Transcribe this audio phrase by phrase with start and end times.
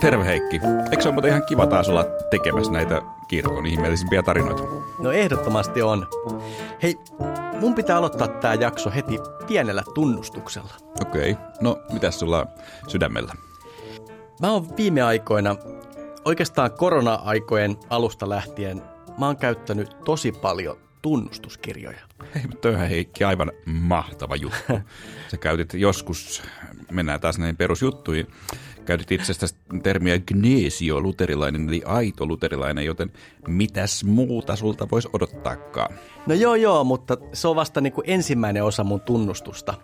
[0.00, 0.60] Terve terve Heikki.
[0.90, 4.62] Eikö se ole muuten ihan kiva taas olla tekemässä näitä kirkon ihmeellisimpiä tarinoita?
[4.98, 6.06] No ehdottomasti on.
[6.82, 6.96] Hei,
[7.60, 10.74] mun pitää aloittaa tämä jakso heti pienellä tunnustuksella.
[11.00, 11.32] Okei.
[11.32, 11.44] Okay.
[11.60, 12.46] No, mitäs sulla
[12.88, 13.34] sydämellä?
[14.40, 15.56] Mä oon viime aikoina,
[16.24, 18.82] oikeastaan korona-aikojen alusta lähtien,
[19.18, 22.00] mä oon käyttänyt tosi paljon tunnustuskirjoja.
[22.34, 24.72] Hei, mutta on Heikki aivan mahtava juttu.
[25.30, 26.42] Sä käytit joskus,
[26.90, 28.26] mennään taas näihin perusjuttuihin,
[28.84, 33.12] käytit itse asiassa termiä gnesio luterilainen, eli aito luterilainen, joten
[33.48, 35.94] mitäs muuta sulta voisi odottaakaan?
[36.26, 39.74] No joo joo, mutta se on vasta niin kuin ensimmäinen osa mun tunnustusta.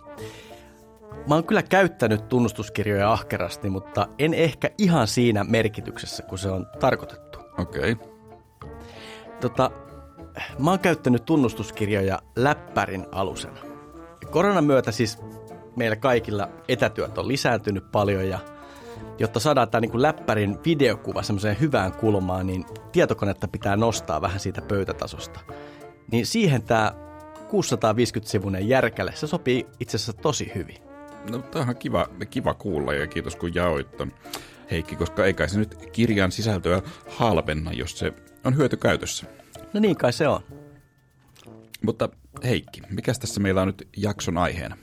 [1.29, 6.67] Mä oon kyllä käyttänyt tunnustuskirjoja ahkerasti, mutta en ehkä ihan siinä merkityksessä, kun se on
[6.81, 7.39] tarkoitettu.
[7.59, 7.93] Okei.
[7.93, 8.09] Okay.
[9.41, 9.71] Tota,
[10.59, 13.59] mä oon käyttänyt tunnustuskirjoja läppärin alusena.
[14.31, 15.19] Koronan myötä siis
[15.77, 18.39] meillä kaikilla etätyöt on lisääntynyt paljon ja
[19.19, 24.63] jotta saadaan tämä niin läppärin videokuva semmoiseen hyvään kulmaan, niin tietokonetta pitää nostaa vähän siitä
[24.63, 25.41] pöytätasosta.
[26.11, 26.93] Niin siihen tämä
[27.49, 30.77] 650-sivuinen järkäle, se sopii itse asiassa tosi hyvin.
[31.31, 34.13] No tämä on kiva, kiva kuulla ja kiitos kun jaoit ton
[34.71, 38.13] Heikki, koska eikä se nyt kirjan sisältöä halvenna, jos se
[38.45, 39.27] on hyötykäytössä.
[39.73, 40.41] No niin kai se on.
[41.83, 42.09] Mutta
[42.45, 44.77] Heikki, mikä tässä meillä on nyt jakson aiheena?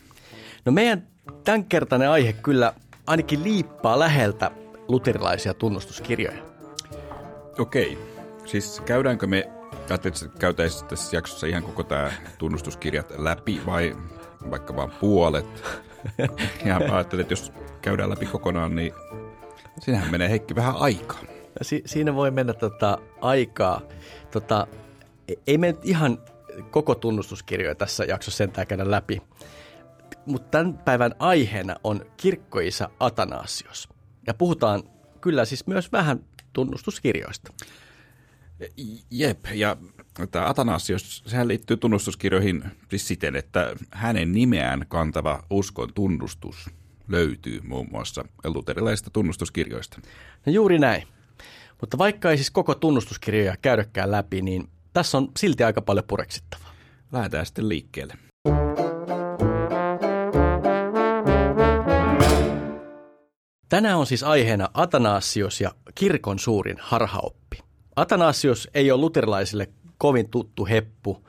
[0.65, 1.07] No meidän
[1.43, 2.73] tämänkertainen aihe kyllä
[3.07, 4.51] ainakin liippaa läheltä
[4.87, 6.43] luterilaisia tunnustuskirjoja.
[7.59, 7.97] Okei.
[8.45, 9.49] Siis käydäänkö me,
[9.89, 13.95] ajattelit, että käytäisiin tässä jaksossa ihan koko tämä tunnustuskirjat läpi vai
[14.51, 15.63] vaikka vain puolet?
[16.65, 18.93] ja ajattelin, että jos käydään läpi kokonaan, niin
[19.79, 21.19] sinähän menee Heikki vähän aikaa.
[21.61, 23.81] Si- siinä voi mennä tota aikaa.
[24.31, 24.67] Tota,
[25.27, 26.19] e- ei me nyt ihan
[26.71, 29.21] koko tunnustuskirjoja tässä jaksossa sentään käydä läpi.
[30.25, 33.89] Mutta tämän päivän aiheena on kirkkoisa Atanasios.
[34.27, 34.83] Ja puhutaan
[35.21, 36.19] kyllä siis myös vähän
[36.53, 37.53] tunnustuskirjoista.
[39.11, 39.77] Jep, ja
[40.31, 46.69] tämä Atanasios, sehän liittyy tunnustuskirjoihin siis siten, että hänen nimeään kantava uskon tunnustus
[47.07, 50.01] löytyy muun muassa luterilaisista tunnustuskirjoista.
[50.45, 51.07] No juuri näin.
[51.81, 56.73] Mutta vaikka ei siis koko tunnustuskirjoja käydäkään läpi, niin tässä on silti aika paljon pureksittavaa.
[57.11, 58.13] Lähdetään sitten liikkeelle.
[63.69, 67.57] Tänään on siis aiheena Atanasios ja kirkon suurin harhaoppi.
[67.95, 71.27] Atanasios ei ole luterilaisille kovin tuttu heppu,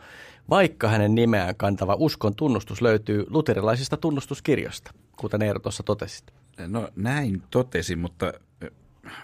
[0.50, 6.32] vaikka hänen nimeään kantava uskon tunnustus löytyy luterilaisista tunnustuskirjoista, kuten Eero tuossa totesit.
[6.66, 8.32] No näin totesin, mutta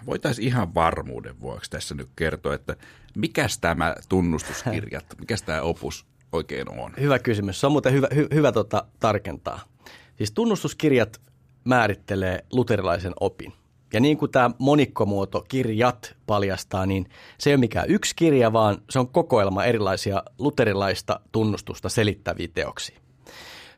[0.05, 2.75] voitaisiin ihan varmuuden vuoksi tässä nyt kertoa, että
[3.15, 6.93] mikä tämä tunnustuskirjat, mikä tämä opus oikein on?
[6.99, 7.59] Hyvä kysymys.
[7.59, 9.59] Se on muuten hyvä, hy, hyvä tota, tarkentaa.
[10.17, 11.21] Siis tunnustuskirjat
[11.63, 13.53] määrittelee luterilaisen opin.
[13.93, 18.77] Ja niin kuin tämä monikkomuoto kirjat paljastaa, niin se ei ole mikään yksi kirja, vaan
[18.89, 22.99] se on kokoelma erilaisia luterilaista tunnustusta selittäviä teoksia.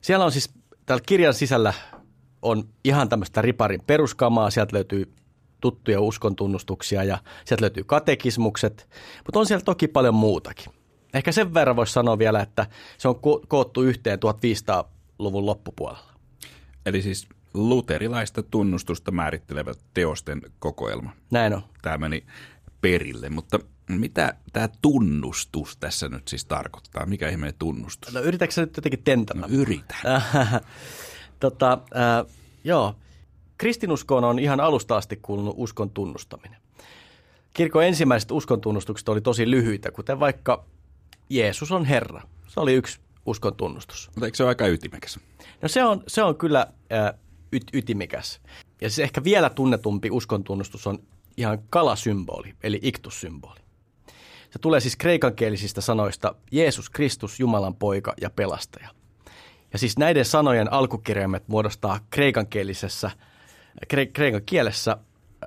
[0.01, 0.53] Siellä on siis,
[0.85, 1.73] täällä kirjan sisällä
[2.41, 5.13] on ihan tämmöistä riparin peruskamaa, sieltä löytyy
[5.61, 8.89] tuttuja uskontunnustuksia ja sieltä löytyy katekismukset,
[9.25, 10.73] mutta on siellä toki paljon muutakin.
[11.13, 16.13] Ehkä sen verran voisi sanoa vielä, että se on koottu yhteen 1500-luvun loppupuolella.
[16.85, 21.11] Eli siis luterilaista tunnustusta määrittelevä teosten kokoelma.
[21.31, 21.61] Näin on.
[21.81, 22.23] Tämä meni
[22.81, 27.05] perille, mutta mitä tämä tunnustus tässä nyt siis tarkoittaa?
[27.05, 28.13] Mikä ihmeen tunnustus?
[28.13, 29.39] No yritätkö nyt jotenkin tentata?
[29.39, 29.97] No, yritän.
[31.39, 32.33] tota, äh,
[32.63, 32.95] joo,
[33.57, 36.57] kristinuskoon on ihan alusta asti kuulunut uskon tunnustaminen.
[37.53, 40.65] Kirkon ensimmäiset uskon tunnustukset oli tosi lyhyitä, kuten vaikka
[41.29, 42.21] Jeesus on Herra.
[42.47, 44.09] Se oli yksi uskon tunnustus.
[44.15, 45.19] Mutta eikö se ole aika ytimekäs?
[45.61, 47.19] No se on, se on kyllä äh,
[47.55, 48.41] yt, ytimekäs.
[48.81, 50.99] Ja siis ehkä vielä tunnetumpi uskon tunnustus on
[51.37, 53.59] ihan kalasymboli, eli iktussymboli.
[54.51, 58.89] Se tulee siis kreikankielisistä sanoista Jeesus Kristus, Jumalan poika ja pelastaja.
[59.73, 63.11] Ja siis näiden sanojen alkukirjaimet muodostaa kreikankielisessä–
[63.93, 64.97] kre- kreikan kielessä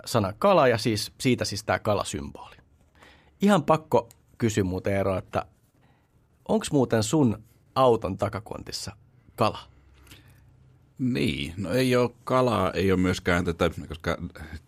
[0.05, 2.57] sana kala ja siis, siitä siis tämä kalasymboli.
[3.43, 4.09] Ihan pakko
[4.39, 5.47] kysyä muuten Eero, että
[6.49, 7.43] onko muuten sun
[7.75, 8.93] auton takakontissa
[9.37, 9.59] kala?
[10.99, 14.19] Niin, no ei ole kalaa, ei ole myöskään tätä, koska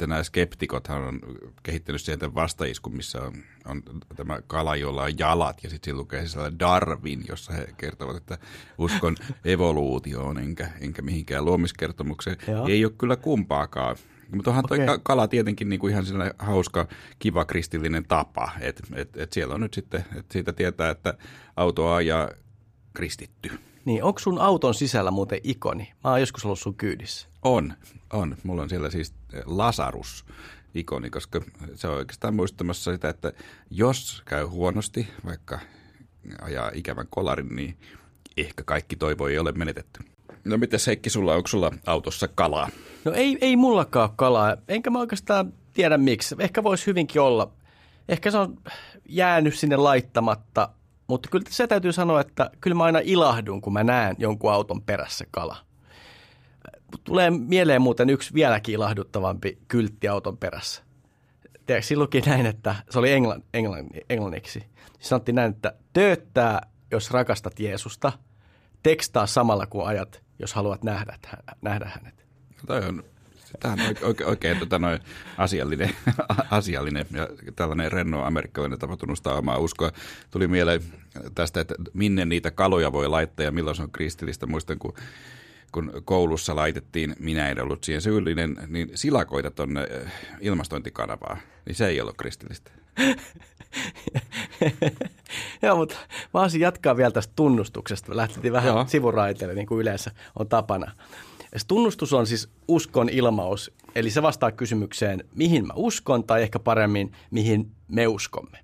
[0.00, 1.21] nämä skeptikothan on
[1.62, 3.32] kehittänyt sieltä vastaiskun, missä on,
[3.67, 3.82] on
[4.17, 8.38] tämä kala, jolla on jalat, ja sitten siinä lukee siellä Darwin, jossa he kertovat, että
[8.79, 12.37] uskon evoluutioon, enkä, enkä mihinkään luomiskertomukseen.
[12.49, 12.67] Joo.
[12.69, 13.97] Ei ole kyllä kumpaakaan.
[14.35, 14.99] Mutta onhan okay.
[15.03, 16.88] kala tietenkin niin kuin ihan sellainen hauska,
[17.19, 21.15] kiva kristillinen tapa, että et, et siellä on nyt sitten, että siitä tietää, että
[21.56, 22.31] auto ajaa
[22.94, 23.50] kristitty.
[23.85, 25.93] Niin, onko sun auton sisällä muuten ikoni?
[26.05, 27.29] Mä oon joskus ollut sun kyydissä.
[27.43, 27.75] On,
[28.12, 28.37] on.
[28.43, 29.15] Mulla on siellä siis
[29.47, 30.25] Lasarus
[30.75, 31.41] ikoni, koska
[31.75, 33.32] se on oikeastaan muistamassa sitä, että
[33.71, 35.59] jos käy huonosti, vaikka
[36.43, 37.77] ajaa ikävän kolarin, niin
[38.37, 40.00] ehkä kaikki toivo ei ole menetetty.
[40.44, 42.69] No miten Heikki, sulla, onko sulla autossa kalaa?
[43.05, 46.37] No ei, ei mullakaan ole kalaa, enkä mä oikeastaan tiedä miksi.
[46.38, 47.50] Ehkä voisi hyvinkin olla.
[48.09, 48.59] Ehkä se on
[49.09, 50.69] jäänyt sinne laittamatta,
[51.11, 54.83] mutta kyllä se täytyy sanoa, että kyllä mä aina ilahdun, kun mä näen jonkun auton
[54.83, 55.57] perässä kala.
[57.05, 60.83] Tulee mieleen muuten yksi vieläkin ilahduttavampi kyltti auton perässä.
[61.67, 64.65] Tiedätkö, silloinkin näin, että se oli englann, englann, englanniksi.
[65.01, 66.61] Sanottiin näin, että tööttää,
[66.91, 68.12] jos rakastat Jeesusta.
[68.83, 71.19] Tekstaa samalla, kun ajat, jos haluat nähdä,
[71.62, 72.27] nähdä hänet.
[72.67, 73.05] Toi on
[73.61, 75.00] Tämä on oikein, oikein tota noin
[75.38, 75.91] asiallinen,
[76.50, 79.93] asiallinen ja tällainen renno amerikkalainen tapa tunnustaa omaa uskoa.
[80.31, 80.81] Tuli mieleen
[81.35, 84.47] tästä, että minne niitä kaloja voi laittaa ja milloin se on kristillistä.
[84.47, 84.94] Muistan, kun
[85.73, 91.37] kun koulussa laitettiin, minä en ollut siihen syyllinen, niin silakoita tuonne eh, ilmastointikanavaa,
[91.67, 92.70] niin se ei ollut kristillistä.
[95.62, 95.97] Joo, mutta
[96.35, 98.17] mä jatkaa vielä tästä tunnustuksesta.
[98.17, 98.87] Lähtettiin vähän Joo.
[98.88, 100.93] sivuraiteille, niin kuin yleensä on tapana.
[101.52, 106.58] Ja tunnustus on siis uskon ilmaus, eli se vastaa kysymykseen, mihin mä uskon, tai ehkä
[106.58, 108.58] paremmin, mihin me uskomme.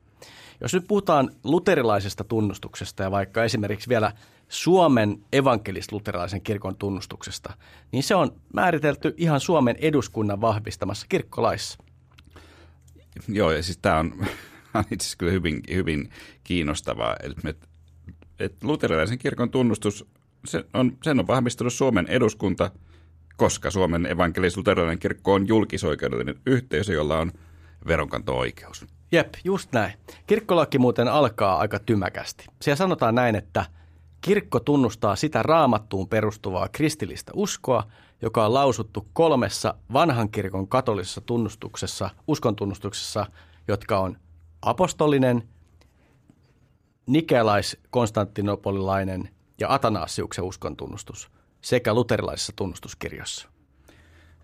[0.61, 4.13] Jos nyt puhutaan luterilaisesta tunnustuksesta ja vaikka esimerkiksi vielä
[4.49, 7.53] Suomen evankelis-luterilaisen kirkon tunnustuksesta,
[7.93, 11.79] niin se on määritelty ihan Suomen eduskunnan vahvistamassa kirkkolaissa.
[13.29, 13.99] Joo, ja siis tämä
[14.75, 16.11] on itse asiassa kyllä hyvin, hyvin
[16.45, 17.69] kiinnostavaa, että,
[18.41, 20.07] että luterilaisen kirkon tunnustus
[20.47, 22.71] se on, sen on vahvistanut Suomen eduskunta,
[23.37, 27.33] koska Suomen evankelis-luterilainen kirkko on julkisoikeudellinen yhteisö, jolla on
[27.87, 28.87] veronkanto-oikeus.
[29.13, 29.93] Jep, just näin.
[30.27, 32.47] Kirkkolaki muuten alkaa aika tymäkästi.
[32.63, 33.65] Siellä sanotaan näin, että
[34.21, 37.85] kirkko tunnustaa sitä raamattuun perustuvaa kristillistä uskoa,
[38.23, 43.27] joka on lausuttu kolmessa vanhan kirkon katolisessa tunnustuksessa, uskontunnustuksessa,
[43.69, 44.17] jotka on
[44.63, 45.49] apostolinen,
[47.07, 51.31] nikelais-konstantinopolilainen ja Atanasiuksen uskontunnustus
[51.61, 53.49] sekä luterilaisessa tunnustuskirjassa.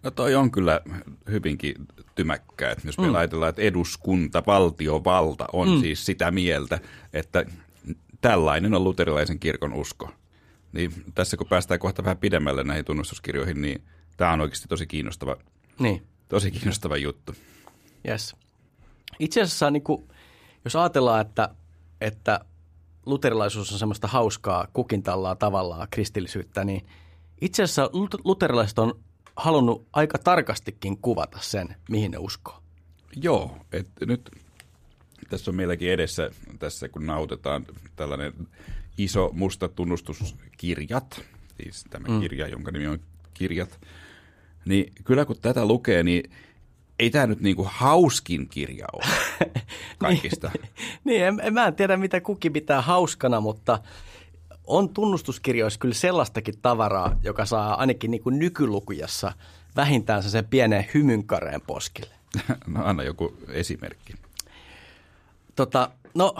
[0.03, 0.81] No toi on kyllä
[1.31, 1.75] hyvinkin
[2.15, 3.15] tymäkkää, että jos me mm.
[3.15, 5.81] ajatellaan, että eduskunta, valtiovalta on mm.
[5.81, 6.81] siis sitä mieltä,
[7.13, 7.45] että
[8.21, 10.11] tällainen on luterilaisen kirkon usko.
[10.73, 13.83] Niin tässä kun päästään kohta vähän pidemmälle näihin tunnustuskirjoihin, niin
[14.17, 15.37] tämä on oikeasti tosi kiinnostava,
[15.79, 16.07] niin.
[16.29, 17.35] tosi kiinnostava juttu.
[18.09, 18.37] Yes.
[19.19, 20.09] Itse asiassa niin kuin,
[20.65, 21.49] jos ajatellaan, että,
[22.01, 22.41] että
[23.07, 26.87] luterilaisuus on semmoista hauskaa kukintallaa tavallaan kristillisyyttä, niin
[27.41, 27.91] itse asiassa
[28.25, 29.01] luterilaiset on
[29.37, 32.63] halunnut aika tarkastikin kuvata sen, mihin ne uskoo.
[33.17, 34.31] Joo, että nyt
[35.29, 37.67] tässä on meilläkin edessä, tässä kun nautetaan
[37.97, 38.33] tällainen
[38.99, 41.23] iso musta tunnustuskirjat,
[41.63, 42.21] siis tämä mm.
[42.21, 43.01] kirja, jonka nimi on
[43.35, 43.81] Kirjat,
[44.65, 46.31] niin kyllä kun tätä lukee, niin
[46.99, 49.05] ei tämä nyt niinku hauskin kirja ole
[49.99, 50.51] kaikista.
[50.55, 50.71] niin,
[51.05, 53.79] niin en, en, mä en tiedä mitä kuki pitää hauskana, mutta
[54.67, 59.33] on tunnustuskirjoissa kyllä sellaistakin tavaraa, joka saa ainakin niin kuin nykylukujassa
[59.77, 62.15] vähintään sen pienen hymynkareen poskille.
[62.67, 64.15] No anna joku esimerkki.
[65.57, 66.35] Tota, no,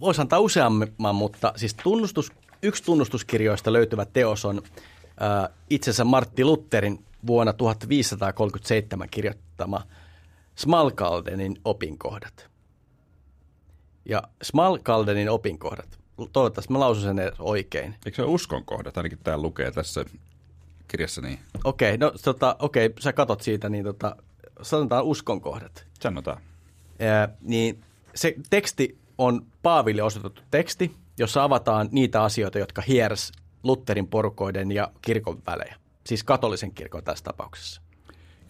[0.00, 4.62] voisi antaa useamman, mutta siis tunnustus, yksi tunnustuskirjoista löytyvä teos on
[5.22, 9.82] äh, itsensä Martti Lutherin vuonna 1537 kirjoittama
[10.54, 12.50] Smalkaldenin opinkohdat.
[14.04, 15.98] Ja Smalkaldenin opinkohdat,
[16.32, 17.94] toivottavasti mä lausun sen oikein.
[18.06, 20.04] Eikö se ole uskonkohdat, ainakin tämä lukee tässä
[20.88, 21.38] kirjassa niin?
[21.64, 24.16] Okei, okay, no tota, okei, okay, sä katot siitä, niin tota,
[24.62, 25.86] sanotaan uskonkohdat.
[26.00, 26.40] Sanotaan.
[26.98, 27.84] Ja, niin
[28.14, 34.92] se teksti on Paaville osoitettu teksti, jossa avataan niitä asioita, jotka hiers Lutherin porukoiden ja
[35.02, 35.76] kirkon välejä
[36.10, 37.82] siis katolisen kirkon tässä tapauksessa.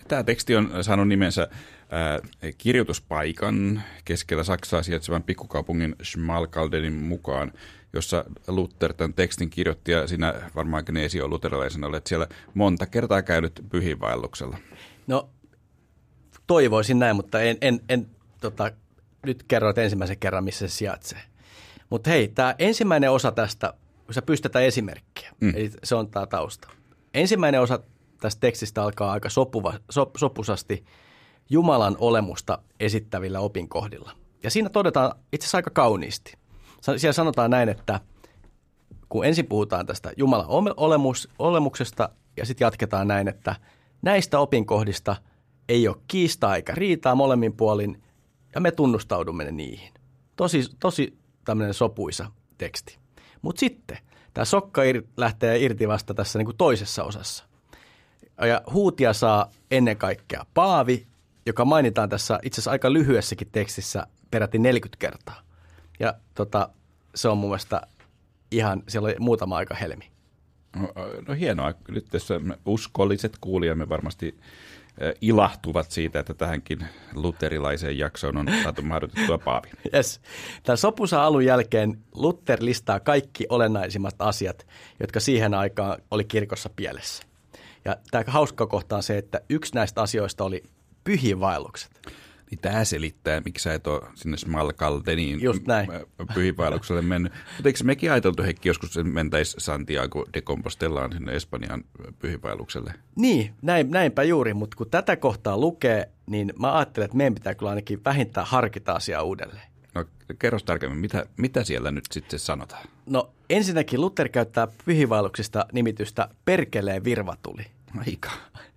[0.08, 1.48] Tämä teksti on saanut nimensä
[1.90, 2.18] ää,
[2.58, 7.52] kirjoituspaikan keskellä Saksaa sijaitsevan pikkukaupungin Schmalkaldenin mukaan,
[7.92, 13.22] jossa Luther tämän tekstin kirjoitti ja siinä varmaan Gnesi on luterilaisena olet siellä monta kertaa
[13.22, 14.56] käynyt pyhiinvaelluksella.
[15.06, 15.30] No
[16.46, 18.06] toivoisin näin, mutta en, en, en
[18.40, 18.72] tota,
[19.26, 21.22] nyt kerroit ensimmäisen kerran, missä se sijaitsee.
[21.90, 23.74] Mutta hei, tämä ensimmäinen osa tästä,
[24.06, 25.52] kun sä pystytään esimerkkiä, mm.
[25.56, 26.79] eli se on tämä tausta.
[27.14, 27.80] Ensimmäinen osa
[28.20, 30.84] tästä tekstistä alkaa aika sopuva, sop, sopusasti
[31.50, 34.12] Jumalan olemusta esittävillä opinkohdilla.
[34.42, 36.32] Ja siinä todetaan itse asiassa aika kauniisti.
[36.96, 38.00] Siellä sanotaan näin, että
[39.08, 43.56] kun ensin puhutaan tästä Jumalan olemus, olemuksesta ja sitten jatketaan näin, että
[44.02, 45.16] näistä opinkohdista
[45.68, 48.02] ei ole kiistaa eikä riitaa molemmin puolin
[48.54, 49.92] ja me tunnustaudumme niihin.
[50.36, 52.98] Tosi, tosi tämmöinen sopuisa teksti.
[53.42, 53.98] Mutta sitten
[54.34, 57.44] Tämä sokka ir, lähtee irti vasta tässä niin kuin toisessa osassa.
[58.46, 61.06] Ja huutia saa ennen kaikkea Paavi,
[61.46, 65.40] joka mainitaan tässä itse asiassa aika lyhyessäkin tekstissä peräti 40 kertaa.
[66.00, 66.68] Ja tota,
[67.14, 67.82] se on mun mielestä
[68.50, 70.10] ihan, siellä oli muutama aika helmi.
[70.76, 70.88] No,
[71.28, 71.74] no hienoa.
[71.88, 72.34] Nyt tässä
[72.66, 74.40] uskolliset kuulijamme varmasti
[75.20, 76.78] ilahtuvat siitä, että tähänkin
[77.14, 79.68] luterilaiseen jaksoon on saatu mahdotettua Paavi.
[79.94, 80.20] Yes.
[80.62, 84.66] Tämän sopunsa alun jälkeen Luther listaa kaikki olennaisimmat asiat,
[85.00, 87.22] jotka siihen aikaan oli kirkossa pielessä.
[87.84, 90.62] Ja tämä hauska kohta on se, että yksi näistä asioista oli
[91.04, 91.90] pyhiinvaellukset.
[92.50, 95.88] Niin tämä selittää, miksi sä et ole sinne Smalcaldeniin Just näin.
[96.34, 97.32] pyhiinvaellukselle mennyt.
[97.56, 101.84] Mutta eikö mekin ajateltu, Heikki, joskus mentäisi Santiago de Compostelaan sinne Espanjan
[102.18, 102.94] pyhiinvaellukselle?
[103.16, 107.54] Niin, näin, näinpä juuri, mutta kun tätä kohtaa lukee, niin mä ajattelen, että meidän pitää
[107.54, 109.70] kyllä ainakin vähintään harkita asiaa uudelleen.
[109.94, 110.04] No
[110.38, 112.86] kerro tarkemmin, mitä, mitä siellä nyt sitten sanotaan?
[113.06, 117.66] No ensinnäkin Luther käyttää pyhiinvaelluksista nimitystä perkeleen virvatuli.
[118.06, 118.30] Aika,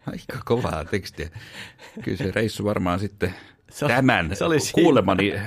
[0.05, 1.29] aika kovaa tekstiä.
[2.03, 3.33] Kyllä se reissu varmaan sitten
[3.73, 5.39] Se tämän se oli kuulemani ö,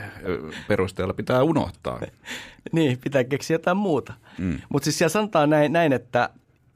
[0.68, 2.00] perusteella pitää unohtaa.
[2.73, 4.14] niin, pitää keksiä jotain muuta.
[4.38, 4.61] Mm.
[4.68, 6.30] Mutta siis siellä sanotaan näin, näin, että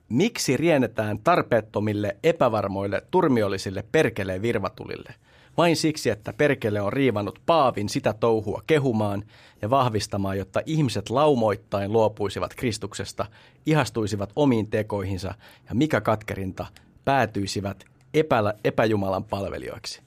[0.09, 5.15] miksi riennetään tarpeettomille, epävarmoille, turmiollisille perkeleen virvatulille?
[5.57, 9.25] Vain siksi, että perkele on riivannut paavin sitä touhua kehumaan
[9.63, 13.27] ja vahvistamaan, jotta ihmiset laumoittain luopuisivat Kristuksesta,
[13.67, 15.35] ihastuisivat omiin tekoihinsa
[15.69, 16.67] ja mikä katkerinta
[17.05, 20.03] päätyisivät epä, epäjumalan palvelijoiksi.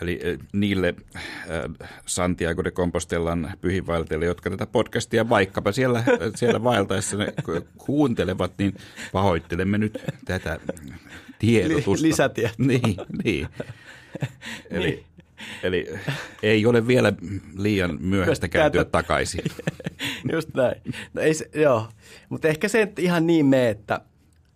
[0.00, 6.64] Eli eh, niille äh, Santiago de Compostellan pyhinvaeltajille, jotka tätä podcastia vaikkapa siellä, äh, siellä
[6.64, 8.74] vaeltaessa ne ku- kuuntelevat, niin
[9.12, 10.58] pahoittelemme nyt tätä
[11.38, 12.02] tiedotusta.
[12.02, 12.54] Li- lisätietoa.
[12.58, 13.48] Niin, niin.
[14.70, 15.04] Eli, Niin.
[15.62, 15.86] eli
[16.42, 17.12] ei ole vielä
[17.58, 19.44] liian myöhäistä kääntyä täältä- takaisin.
[20.32, 20.82] Just näin.
[21.14, 21.88] No ei se, joo,
[22.28, 24.00] mutta ehkä se ihan niin mene, että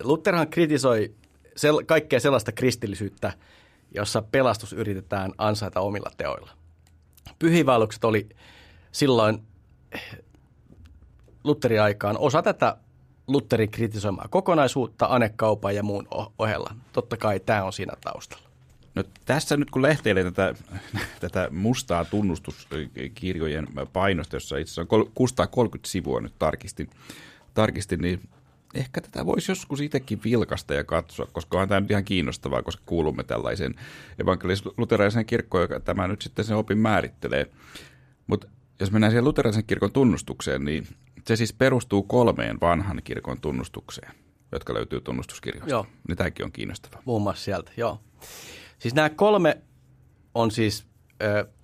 [0.03, 1.11] Lutherhan kritisoi
[1.55, 3.33] sel, kaikkea sellaista kristillisyyttä,
[3.97, 6.51] jossa pelastus yritetään ansaita omilla teoilla.
[7.39, 8.29] Pyhiinvaellukset oli
[8.91, 9.43] silloin
[11.43, 12.77] Lutherin aikaan osa tätä
[13.27, 16.07] Lutherin kritisoimaa kokonaisuutta anekaupan ja muun
[16.39, 16.75] ohella.
[16.93, 18.47] Totta kai tämä on siinä taustalla.
[18.95, 20.55] No tässä nyt kun lehteilee tätä,
[21.19, 26.89] tätä mustaa tunnustuskirjojen painosta, jossa itse asiassa on kol- 630 sivua nyt tarkistin,
[27.53, 28.21] tarkistin, niin
[28.77, 32.83] ehkä tätä voisi joskus itsekin vilkasta ja katsoa, koska on tämä nyt ihan kiinnostavaa, koska
[32.85, 33.75] kuulumme tällaiseen
[34.19, 37.51] evankelis-luterilaiseen kirkkoon, joka tämä nyt sitten sen opin määrittelee.
[38.27, 38.47] Mutta
[38.79, 40.87] jos mennään siihen luterilaisen kirkon tunnustukseen, niin
[41.25, 44.11] se siis perustuu kolmeen vanhan kirkon tunnustukseen,
[44.51, 45.69] jotka löytyy tunnustuskirjoista.
[45.69, 45.85] Joo.
[46.07, 47.01] Niin tämäkin on kiinnostavaa.
[47.05, 47.99] Muun muassa sieltä, joo.
[48.79, 49.57] Siis nämä kolme
[50.35, 50.85] on siis,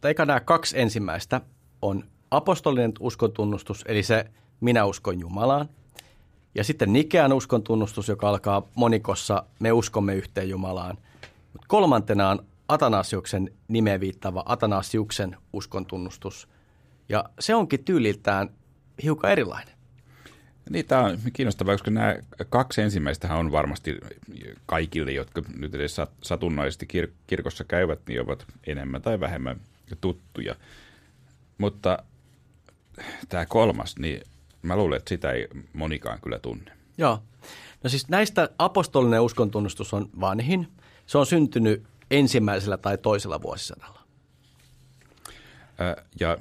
[0.02, 1.42] tai eikä nämä kaksi ensimmäistä
[1.82, 4.26] on apostolinen uskontunnustus, eli se
[4.62, 5.70] minä uskon Jumalaan.
[6.56, 10.98] Ja sitten Nikean uskontunnustus, joka alkaa monikossa me uskomme yhteen Jumalaan.
[11.54, 16.48] Mutta kolmantena on Atanasiuksen nimeen viittaava Atanasiuksen uskontunnustus.
[17.10, 18.50] Ja se onkin tyyliltään
[19.04, 19.74] hiukan erilainen.
[20.70, 22.16] Niin, tämä on kiinnostavaa, koska nämä
[22.50, 23.98] kaksi ensimmäistä on varmasti
[24.66, 29.60] kaikille, jotka nyt edes sat- satunnaisesti kir- kirkossa käyvät, niin ovat enemmän tai vähemmän
[30.02, 30.56] tuttuja.
[31.58, 32.04] Mutta
[33.30, 34.22] tämä kolmas, niin
[34.64, 36.72] mä luulen, että sitä ei monikaan kyllä tunne.
[36.98, 37.20] Joo.
[37.84, 40.68] No siis näistä apostolinen uskontunnustus on vanhin.
[41.06, 44.00] Se on syntynyt ensimmäisellä tai toisella vuosisadalla.
[45.78, 46.38] Ää, Ja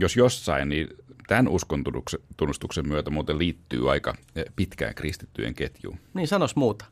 [0.00, 0.88] jos jossain, niin
[1.26, 4.14] tämän uskontunnustuksen myötä muuten liittyy aika
[4.56, 5.98] pitkään kristittyjen ketjuun.
[6.14, 6.84] Niin sanos muuta.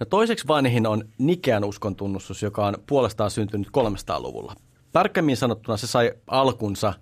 [0.00, 4.54] No toiseksi vanhin on Nikean uskontunnustus, joka on puolestaan syntynyt 300-luvulla.
[4.92, 6.94] Tarkemmin sanottuna se sai alkunsa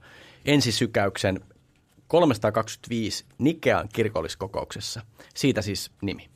[0.45, 1.41] ensisykäyksen
[2.07, 5.01] 325 Nikean kirkolliskokouksessa.
[5.35, 6.31] Siitä siis nimi.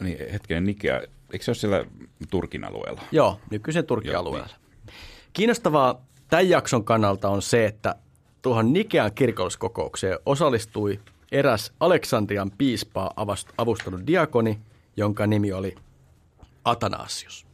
[0.00, 1.02] Niin hetkinen, Nikea,
[1.32, 1.84] eikö se ole siellä
[2.30, 3.02] Turkin alueella?
[3.12, 4.54] Joo, nykyisen Turkin Joo, alueella.
[5.32, 7.94] Kiinnostavaa tämän jakson kannalta on se, että
[8.42, 11.00] tuohon Nikean kirkolliskokoukseen osallistui
[11.32, 13.12] eräs Aleksandrian piispaa
[13.58, 14.58] avustanut diakoni,
[14.96, 15.74] jonka nimi oli
[16.64, 17.46] Atanasius.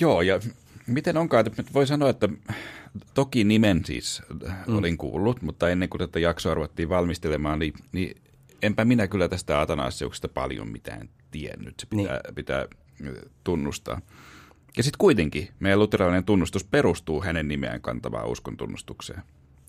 [0.00, 0.40] Joo, ja
[0.86, 2.28] miten onkaan, että voi sanoa, että
[3.14, 4.22] toki nimen siis
[4.66, 4.76] mm.
[4.76, 8.22] olin kuullut, mutta ennen kuin tätä jaksoa ruvettiin valmistelemaan, niin, niin
[8.62, 11.80] enpä minä kyllä tästä Atanasiuksesta paljon mitään tiennyt.
[11.80, 12.34] Se pitää, niin.
[12.34, 12.66] pitää
[13.44, 14.00] tunnustaa.
[14.76, 19.22] Ja sitten kuitenkin meidän luterilainen tunnustus perustuu hänen nimeään kantavaan uskon tunnustukseen.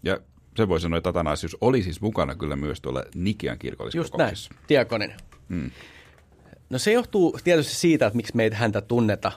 [0.04, 0.20] Ja
[0.58, 4.52] se voi sanoa, että Atanasius oli siis mukana kyllä myös tuolla Nikian Just näin, kirkolliskokouksessa.
[4.70, 5.18] diakoninen.
[5.50, 5.72] Mm.
[6.70, 9.32] No se johtuu tietysti siitä, että miksi meitä häntä tunneta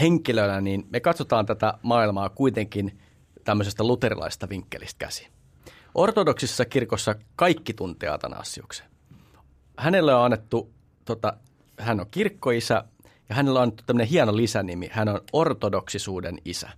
[0.00, 2.98] henkilönä, niin me katsotaan tätä maailmaa kuitenkin
[3.44, 5.26] tämmöisestä luterilaista vinkkelistä käsin.
[5.94, 8.86] Ortodoksisessa kirkossa kaikki tuntee Atanasiuksen.
[9.78, 10.72] Hänelle on annettu
[11.04, 11.36] tota,
[11.78, 12.84] hän on kirkkoisä
[13.28, 14.88] ja hänellä on tämmöinen hieno lisänimi.
[14.92, 16.70] Hän on ortodoksisuuden isä.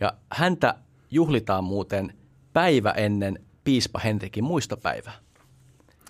[0.00, 0.74] Ja häntä
[1.10, 2.14] juhlitaan muuten
[2.52, 5.14] päivä ennen piispa Henrikin muistopäivää.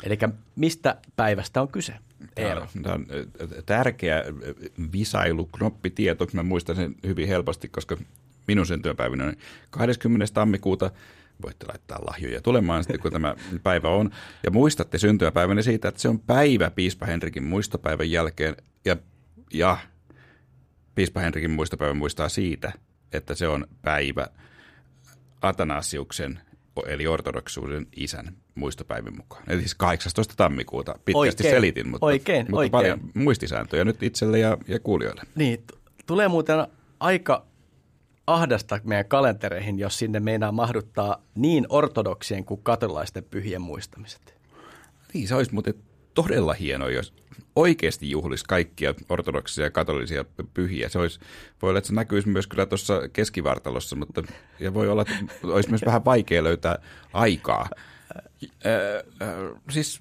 [0.03, 0.19] Eli
[0.57, 1.95] mistä päivästä on kyse?
[2.37, 2.67] Eero.
[2.83, 3.07] Tämä on
[3.67, 4.25] tärkeä
[4.93, 6.27] visailu, knoppitieto.
[6.33, 7.97] Mä muistan sen hyvin helposti, koska
[8.49, 9.35] minun syntymäpäiväni on
[9.71, 10.27] 20.
[10.35, 10.91] tammikuuta.
[11.43, 14.11] Voitte laittaa lahjoja tulemaan sitten, kun tämä päivä on.
[14.43, 18.57] Ja muistatte syntymäpäiväni siitä, että se on päivä Piispa Henrikin muistopäivän jälkeen.
[18.85, 18.97] Ja,
[19.53, 19.77] ja
[20.95, 22.73] Piispa Henrikin muistopäivä muistaa siitä,
[23.13, 24.27] että se on päivä
[25.43, 26.41] Atanasiuksen
[26.87, 29.43] eli ortodoksuuden isän muistopäivän mukaan.
[29.49, 30.35] Eli siis 18.
[30.37, 30.93] tammikuuta.
[30.93, 32.71] Pitkästi Oikein, selitin, mutta, oikein, mutta oikein.
[32.71, 35.23] paljon muistisääntöjä nyt itselle ja, ja kuulijoille.
[35.35, 36.67] Niin, t- tulee muuten
[37.01, 37.47] aika
[38.27, 44.37] ahdasta meidän kalentereihin, jos sinne meinaa mahduttaa niin ortodoksien kuin katolaisten pyhien muistamiset.
[45.15, 45.75] Niin, se olisi muuten
[46.15, 47.13] todella hienoa, jos
[47.57, 50.89] oikeasti juhlisi kaikkia ortodoksisia ja katolisia pyhiä.
[50.89, 51.21] Se olisi,
[51.63, 54.23] voi olla, että se näkyisi myös kyllä tuossa keskivartalossa, mutta
[54.61, 56.79] ja voi olla, että olisi myös vähän vaikea löytää
[57.13, 57.69] aikaa.
[58.67, 60.01] Öö, öö, siis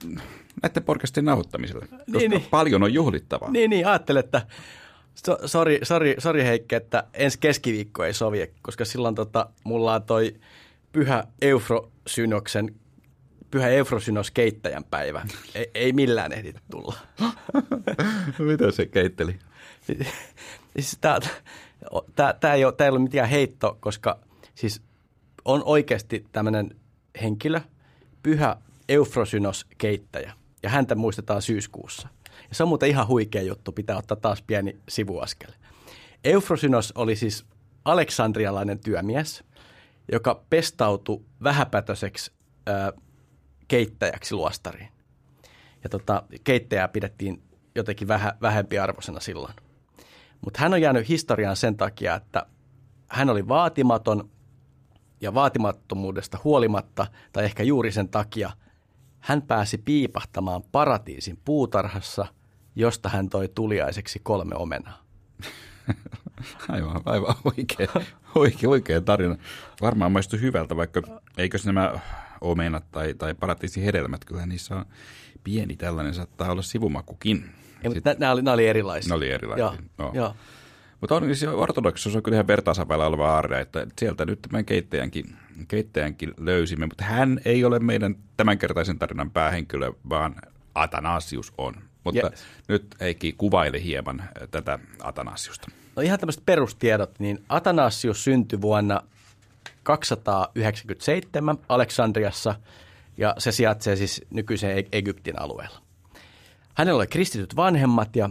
[0.64, 2.48] näiden podcastien nauhoittamiselle, koska Niin, niin.
[2.52, 3.52] paljon on juhlittavaa.
[3.52, 4.48] Niin, niin, ajattelin, että
[5.16, 10.04] so, sori, sori, sori Heikki, että ensi keskiviikko ei sovi, koska silloin tota, mulla on
[10.04, 10.36] toi
[10.92, 12.76] pyhä Eufrosynoksen,
[13.52, 15.26] pyhä Eufrosynos keittäjän päivä.
[15.56, 16.96] Ei, ei millään ehdi tulla.
[18.40, 19.40] Mitä se keitteli?
[20.74, 20.98] siis
[22.16, 24.20] tämä, ei ole, ei ole mitään heitto, koska
[24.56, 24.82] siis
[25.46, 26.76] on oikeasti tämmöinen
[27.22, 27.62] henkilö,
[28.24, 28.58] pyhä
[28.90, 32.08] Eufrosynos keittäjä, ja häntä muistetaan syyskuussa.
[32.50, 35.50] Ja se on muuten ihan huikea juttu, pitää ottaa taas pieni sivuaskel.
[36.24, 37.46] Eufrosynos oli siis
[37.86, 39.44] aleksandrialainen työmies,
[40.12, 42.32] joka pestautui vähäpätöiseksi
[42.68, 42.94] ää,
[43.68, 44.90] keittäjäksi luostariin.
[45.84, 47.44] Ja tota, keittäjää pidettiin
[47.76, 49.54] jotenkin vähä, vähempiarvoisena silloin.
[50.42, 52.46] Mutta hän on jäänyt historiaan sen takia, että
[53.08, 54.30] hän oli vaatimaton
[55.22, 58.52] ja vaatimattomuudesta huolimatta, tai ehkä juuri sen takia,
[59.26, 62.26] hän pääsi piipahtamaan paratiisin puutarhassa,
[62.76, 65.06] josta hän toi tuliaiseksi kolme omenaa.
[66.70, 67.88] Aivan, aivan oikea,
[68.36, 69.36] oikea, oikea tarina.
[69.82, 71.02] Varmaan maistui hyvältä, vaikka
[71.38, 72.00] eikös nämä
[72.42, 74.86] omenat tai, tai paratiisin hedelmät, kyllä niissä on
[75.44, 77.50] pieni tällainen, saattaa olla sivumakukin.
[77.84, 79.10] Ja, mutta nämä oli, nämä oli erilaisia.
[79.10, 80.12] Ne oli erilaisia, Joo, joo.
[80.14, 80.36] joo.
[81.02, 85.36] Mutta on, siis ortodoksisuus on kyllä ihan vertaisavailla oleva aarre, että sieltä nyt tämän keittäjänkin,
[85.68, 90.36] keittäjänkin löysimme, mutta hän ei ole meidän tämänkertaisen tarinan päähenkilö, vaan
[90.76, 91.76] Atanasius on.
[92.04, 92.44] Mutta Yes.
[92.68, 95.72] nyt Heikki kuvaili hieman tätä Atanasiusta.
[95.96, 99.02] No ihan tämmöiset perustiedot, niin Atanasius syntyi vuonna
[99.84, 102.56] 297 Aleksandriassa
[103.18, 105.82] ja se sijaitsee siis nykyisen E- Egyptin alueella.
[106.74, 108.30] Hänellä oli kristityt vanhemmat ja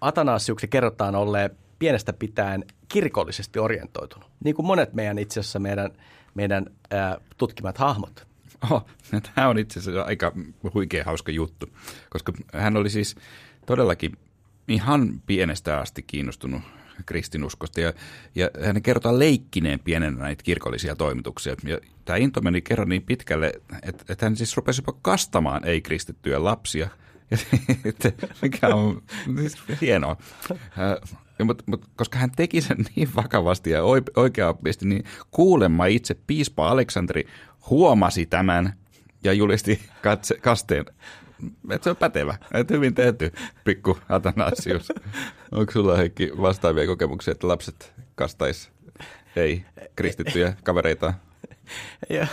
[0.00, 1.50] Atanasiuksen kerrotaan olleen
[1.82, 5.90] pienestä pitäen kirkollisesti orientoitunut, niin kuin monet meidän itse asiassa meidän,
[6.34, 8.26] meidän ää, tutkimat hahmot.
[8.64, 8.86] Oho,
[9.34, 10.32] tämä on itse asiassa aika
[10.74, 11.66] huikea hauska juttu,
[12.10, 13.16] koska hän oli siis
[13.66, 14.12] todellakin
[14.68, 16.62] ihan pienestä asti kiinnostunut
[17.06, 17.92] kristinuskosta ja,
[18.34, 21.56] ja hän kertoo leikkineen pienenä näitä kirkollisia toimituksia.
[21.64, 26.44] Ja tämä into meni kerran niin pitkälle, että, että hän siis rupesi jopa kastamaan ei-kristittyjä
[26.44, 26.88] lapsia.
[28.42, 29.02] Mikä on
[29.36, 30.16] siis hienoa.
[31.38, 36.16] Ja, mutta, mutta, koska hän teki sen niin vakavasti ja oi- oikeaoppisesti, niin kuulemma itse
[36.26, 37.26] piispa Aleksanteri
[37.70, 38.72] huomasi tämän
[39.24, 40.84] ja julisti katse, kasteen.
[41.70, 43.32] Että se on pätevä, että hyvin tehty,
[43.64, 44.92] pikku Atanasius.
[45.52, 48.70] Onko sulla Heikki vastaavia kokemuksia, että lapset kastais
[49.36, 49.64] ei
[49.96, 51.14] kristittyjä kavereita?
[52.10, 52.28] Ei, ole-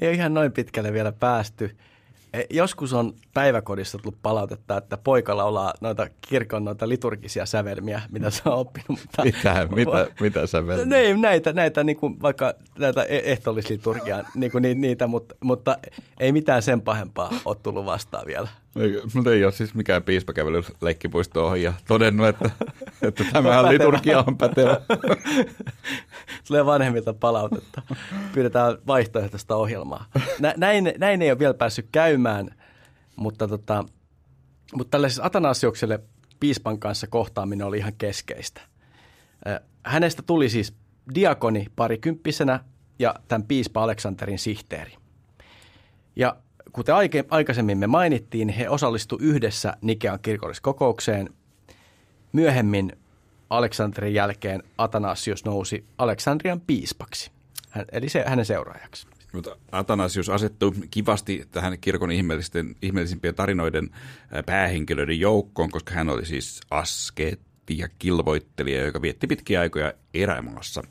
[0.00, 1.76] ei ole ihan noin pitkälle vielä päästy.
[2.32, 8.30] E, Joskus on päiväkodissa tullut palautetta, että poika laulaa noita kirkon noita liturgisia sävelmiä, mitä
[8.30, 8.88] se on oppinut.
[8.88, 10.84] Mutta, Mitä, mitä, mitä sä vielä?
[10.84, 15.78] No ei, näitä, näitä niin kuin vaikka näitä e- ehtoollisliturgiaa, niin kuin niitä, mutta, mutta
[16.20, 18.48] ei mitään sen pahempaa ole tullut vastaan vielä.
[19.14, 22.50] Mutta ei ole siis mikään piispa kävellyt leikkipuistoon ja todennut, että,
[23.08, 24.80] että tämä liturgia on pätevä.
[26.48, 27.82] Tulee vanhemmilta palautetta.
[28.32, 30.06] Pyydetään vaihtoehtoista ohjelmaa.
[30.40, 32.50] Nä, näin, näin ei ole vielä päässyt käymään,
[33.16, 33.84] mutta, tota,
[34.74, 36.00] mutta tälle siis Atanasiukselle
[36.40, 38.60] piispan kanssa kohtaaminen oli ihan keskeistä.
[39.84, 40.74] Hänestä tuli siis
[41.14, 42.64] diakoni parikymppisenä
[42.98, 44.92] ja tämän piispa Aleksanterin sihteeri.
[46.16, 46.36] Ja
[46.72, 51.30] kuten aike, aikaisemmin me mainittiin, he osallistuivat yhdessä Nikean kirkolliskokoukseen.
[52.32, 52.92] Myöhemmin
[53.50, 57.30] Aleksanterin jälkeen Atanasius nousi Aleksandrian piispaksi,
[57.70, 59.06] hän, eli se, hänen seuraajaksi.
[59.32, 63.90] Mutta Atanasius asettui kivasti tähän kirkon ihmeellisten, ihmeellisimpien tarinoiden
[64.46, 70.82] päähenkilöiden joukkoon, koska hän oli siis askeetti ja kilvoittelija, joka vietti pitkiä aikoja erämaassa.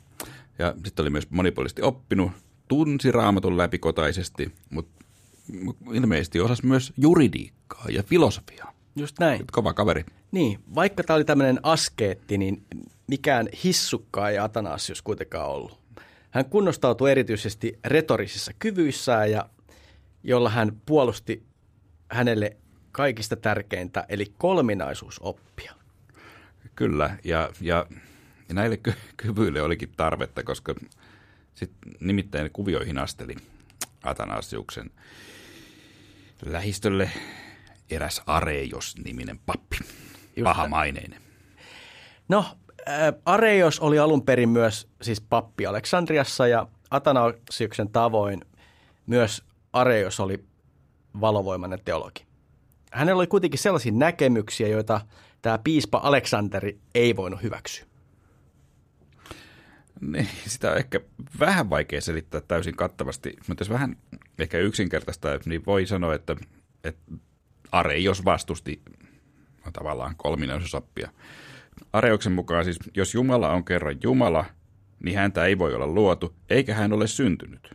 [0.58, 2.32] Ja sitten oli myös monipuolisesti oppinut,
[2.68, 5.01] tunsi raamatun läpikotaisesti, mutta
[5.92, 8.72] ilmeisesti osasi myös juridiikkaa ja filosofiaa.
[8.96, 9.44] Just näin.
[9.52, 10.04] Kova kaveri.
[10.32, 12.64] Niin, vaikka tämä oli tämmöinen askeetti, niin
[13.06, 15.78] mikään hissukkaa ei Atanasius kuitenkaan ollut.
[16.30, 19.48] Hän kunnostautui erityisesti retorisissa kyvyissään ja
[20.24, 21.42] jolla hän puolusti
[22.08, 22.56] hänelle
[22.92, 25.72] kaikista tärkeintä, eli kolminaisuusoppia.
[26.74, 27.86] Kyllä, ja, ja,
[28.48, 30.74] ja näille ky- kyvyille olikin tarvetta, koska
[31.54, 33.36] sit nimittäin kuvioihin asteli
[34.02, 34.90] Atanasiuksen
[36.46, 37.10] lähistölle
[37.90, 39.76] eräs Areios-niminen pappi,
[40.36, 41.20] Just pahamaineinen.
[42.28, 42.44] No,
[43.24, 48.44] Areios oli alun perin myös siis pappi Aleksandriassa ja Atanasiuksen tavoin
[49.06, 50.44] myös Areios oli
[51.20, 52.24] valovoimainen teologi.
[52.92, 55.00] Hänellä oli kuitenkin sellaisia näkemyksiä, joita
[55.42, 57.91] tämä piispa Aleksanteri ei voinut hyväksyä.
[60.02, 61.00] Niin, sitä on ehkä
[61.40, 63.96] vähän vaikea selittää täysin kattavasti, mutta jos vähän
[64.38, 66.36] ehkä yksinkertaista, niin voi sanoa, että,
[66.84, 67.12] että
[67.72, 68.82] Areios vastusti
[69.72, 71.10] tavallaan kolminaisuusoppia.
[71.92, 74.44] Areoksen mukaan siis, jos Jumala on kerran Jumala,
[75.04, 77.74] niin häntä ei voi olla luotu, eikä hän ole syntynyt.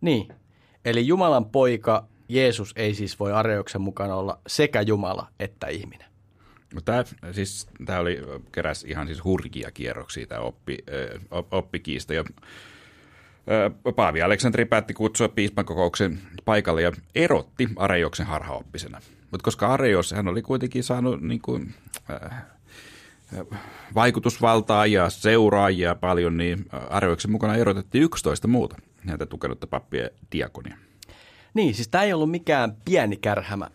[0.00, 0.28] Niin,
[0.84, 6.08] eli Jumalan poika Jeesus ei siis voi Areoksen mukaan olla sekä Jumala että ihminen.
[6.74, 8.20] No tämä, siis, tämä oli,
[8.52, 10.78] keräs ihan siis hurjia kierroksia tämä oppi,
[11.50, 12.14] oppikiista.
[12.14, 12.24] Ja,
[13.96, 19.00] Paavi Aleksanteri päätti kutsua piispan kokouksen paikalle ja erotti Areioksen harhaoppisena.
[19.30, 21.74] Mutta koska Areios, hän oli kuitenkin saanut niin kuin,
[22.10, 22.44] äh,
[23.94, 28.76] vaikutusvaltaa ja seuraajia paljon, niin Areioksen mukana erotettiin 11 muuta
[29.06, 30.76] häntä tukenutta pappia diakonia.
[31.54, 33.70] Niin, siis tämä ei ollut mikään pieni kärhämä.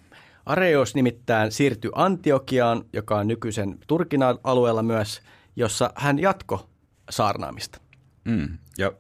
[0.45, 5.21] Areios nimittäin siirtyi Antiokiaan, joka on nykyisen Turkin alueella myös,
[5.55, 6.69] jossa hän jatko
[7.09, 7.81] saarnaamista.
[8.25, 8.91] Mm, ja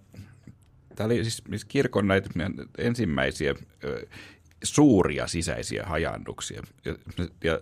[0.95, 2.29] tämä oli siis, siis kirkon näitä
[2.77, 3.55] ensimmäisiä
[4.63, 6.63] suuria sisäisiä hajannuksia.
[6.85, 6.95] Ja,
[7.43, 7.59] ja,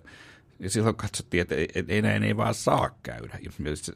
[0.59, 3.39] ja silloin katsottiin, että ei, ei näin ei vaan saa käydä.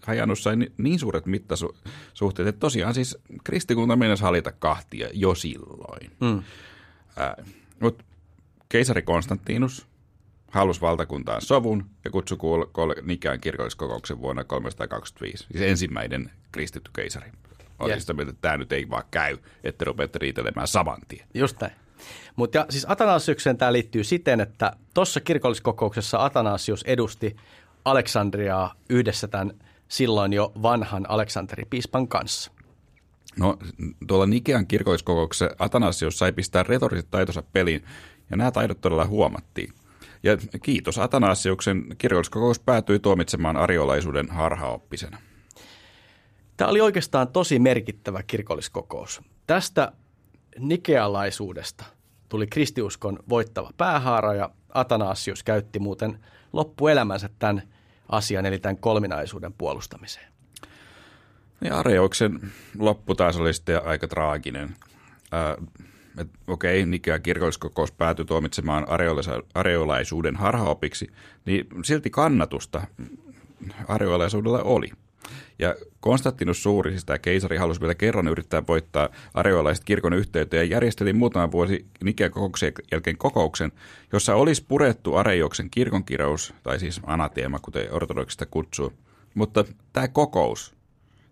[0.06, 6.12] Hajannus sai niin suuret mittasuhteet, että tosiaan siis kristikunta meinasi halita kahtia jo silloin.
[6.22, 6.44] Mm.
[7.22, 7.46] Äh,
[7.80, 8.04] Mutta
[8.74, 9.88] keisari Konstantinus
[10.52, 12.38] halusi valtakuntaan sovun ja kutsui
[13.02, 15.46] Nikään kirkolliskokouksen vuonna 325.
[15.52, 17.32] Siis ensimmäinen kristitty keisari.
[17.80, 18.04] Oli yes.
[18.04, 21.28] sitä mieltä, että tämä nyt ei vaan käy, että rupeatte riitelemään saman tien.
[21.34, 21.74] Just näin.
[22.36, 27.36] Mutta siis Atanasiukseen tämä liittyy siten, että tuossa kirkolliskokouksessa Atanasius edusti
[27.86, 29.54] Aleksandriaa yhdessä tämän
[29.88, 32.52] silloin jo vanhan Aleksanteri-piispan kanssa.
[33.38, 33.58] No
[34.08, 37.84] tuolla Nikean kirkolliskokouksessa Atanasius sai pistää retoriset taitonsa peliin,
[38.30, 39.74] ja nämä taidot todella huomattiin.
[40.24, 45.18] Ja kiitos Atanasiuksen kirkolliskokous päätyi tuomitsemaan ariolaisuuden harhaoppisena.
[46.58, 49.22] Tämä oli oikeastaan tosi merkittävä kirkolliskokous.
[49.48, 49.92] Tästä
[50.60, 51.86] nikealaisuudesta
[52.30, 56.20] tuli kristiuskon voittava päähaara ja Atanasius käytti muuten
[56.54, 57.64] loppuelämänsä tämän
[58.10, 60.34] asian eli tämän kolminaisuuden puolustamiseen.
[61.62, 62.40] Niin Areoksen
[62.80, 64.76] loppu taas oli sitten aika traaginen.
[65.34, 65.68] Äh,
[66.48, 68.86] okei, Nikea kirkolliskokous päätyi tuomitsemaan
[69.54, 71.08] areolaisuuden harhaopiksi,
[71.46, 72.88] niin silti kannatusta
[73.88, 74.90] areolaisuudella oli.
[75.60, 80.76] Ja Konstantinus Suuri, siis tämä keisari, halusi vielä kerran yrittää voittaa areolaiset kirkon yhteyteen ja
[80.76, 83.72] järjesteli muutama vuosi Nikean kokouksen jälkeen kokouksen,
[84.14, 88.94] jossa olisi purettu Areioksen kirkonkirous, tai siis anateema, kuten ortodoksista kutsuu.
[89.34, 90.76] Mutta tämä kokous,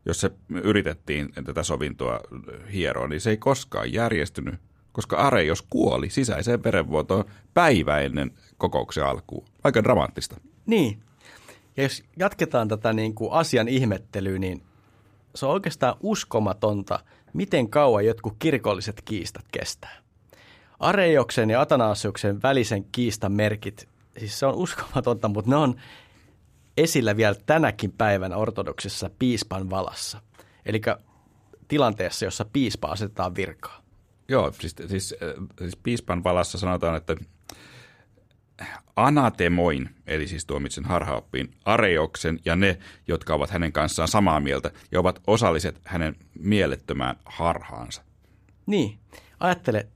[0.05, 0.29] jossa
[0.63, 2.19] yritettiin tätä sovintoa
[2.73, 4.55] hieroa, niin se ei koskaan järjestynyt,
[4.91, 9.45] koska Areios kuoli sisäiseen verenvuotoon päivä ennen kokouksen alkuun.
[9.63, 10.35] Aika dramaattista.
[10.65, 11.03] Niin,
[11.77, 14.63] ja jos jatketaan tätä niin kuin asian ihmettelyä, niin
[15.35, 16.99] se on oikeastaan uskomatonta,
[17.33, 19.97] miten kauan jotkut kirkolliset kiistat kestää.
[20.79, 25.75] Areioksen ja Atanasiuksen välisen kiistan merkit, siis se on uskomatonta, mutta ne on
[26.77, 30.21] esillä vielä tänäkin päivänä ortodoksissa piispan valassa.
[30.65, 30.81] Eli
[31.67, 33.80] tilanteessa, jossa piispa asetetaan virkaa.
[34.31, 35.15] Joo, siis, siis,
[35.59, 37.15] siis piispan valassa sanotaan, että
[38.95, 44.99] anatemoin, eli siis tuomitsen harhaoppiin, Areoksen ja ne, jotka ovat hänen kanssaan samaa mieltä ja
[44.99, 48.03] ovat osalliset hänen mielettömään harhaansa.
[48.65, 48.99] Niin,
[49.39, 49.87] ajattele,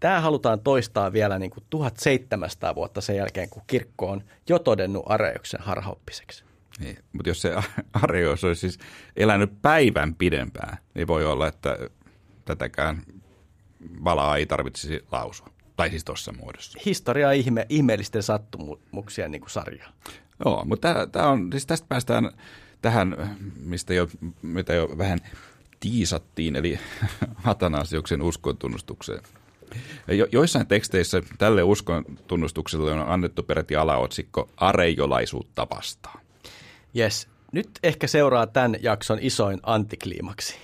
[0.00, 5.04] tämä halutaan toistaa vielä niin kuin 1700 vuotta sen jälkeen, kun kirkko on jo todennut
[5.06, 6.44] Areoksen harhaoppiseksi.
[6.80, 7.54] Niin, mutta jos se
[8.02, 8.78] Areos olisi siis
[9.16, 11.78] elänyt päivän pidempään, niin voi olla, että
[12.44, 13.02] tätäkään
[14.04, 15.48] valaa ei tarvitsisi lausua.
[15.76, 16.78] Tai siis tuossa muodossa.
[16.86, 19.86] Historia ihme, ihmeellisten sattumuksien niin kuin sarja.
[20.44, 22.30] Joo, mutta tämä on, siis tästä päästään
[22.82, 24.08] tähän, mistä jo,
[24.42, 25.18] mitä jo vähän
[25.80, 26.78] tiisattiin, eli
[27.44, 29.22] Atanasiuksen uskontunnustukseen.
[30.08, 36.20] Jo, joissain teksteissä tälle uskontunnustukselle on annettu peräti alaotsikko areiolaisuutta vastaan.
[36.98, 37.28] Yes.
[37.52, 40.56] Nyt ehkä seuraa tämän jakson isoin antikliimaksi.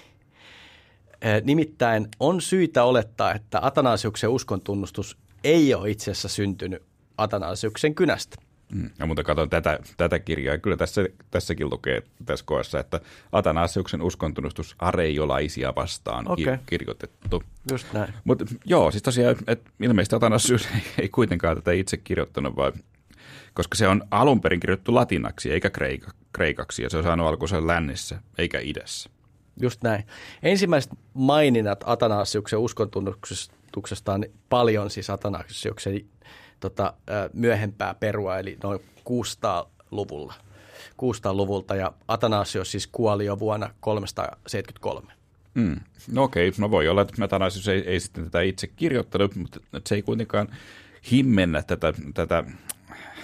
[1.43, 6.83] Nimittäin on syytä olettaa, että Atanasiuksen uskontunnustus ei ole itse asiassa syntynyt
[7.19, 8.37] Atanasiuksen kynästä.
[8.73, 8.91] Mm.
[8.99, 10.59] Ja mutta katson tätä, tätä kirjaa.
[10.59, 13.01] Kyllä tässä, tässäkin lukee tässä koessa, että
[13.33, 16.59] Atanasiuksen uskontunnustus areiolaisia vastaan okay.
[16.67, 17.43] kirjoitettu.
[17.71, 18.15] Just näin.
[18.25, 22.73] Mutta joo, siis tosiaan, että ilmeisesti Atanasius ei, ei kuitenkaan tätä itse kirjoittanut, vaan
[23.55, 27.67] koska se on alun perin kirjoittu latinaksi eikä kreika, kreikaksi, ja se on saanut alkunsa
[27.67, 29.11] lännessä eikä idässä.
[29.61, 30.05] Just näin.
[30.43, 36.01] Ensimmäiset maininnat Atanasiuksen uskontunnuksesta on paljon siis Atanasiuksen
[36.61, 36.95] tota,
[37.33, 40.35] myöhempää perua, eli noin 600-luvulla.
[40.93, 45.13] 600-luvulta ja Atanasios siis kuoli jo vuonna 373.
[45.55, 45.81] Mm.
[46.13, 49.95] No okei, no voi olla, että Atanasius ei, ei sitten tätä itse kirjoittanut, mutta se
[49.95, 50.49] ei kuitenkaan
[51.11, 52.45] himmennä tätä, tätä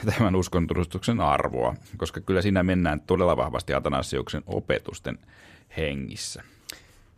[0.05, 5.19] tämän uskontunnustuksen arvoa, koska kyllä siinä mennään todella vahvasti Atanasiuksen opetusten
[5.79, 6.43] hengissä.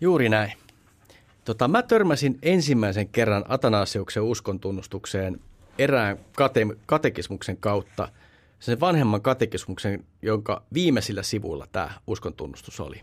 [0.01, 0.53] Juuri näin.
[1.45, 5.41] Tota, mä törmäsin ensimmäisen kerran Atanasiuksen uskontunnustukseen
[5.79, 8.09] erään kate- katekismuksen kautta,
[8.61, 13.03] sen vanhemman katekismuksen, jonka viimeisillä sivuilla tämä uskontunnustus oli.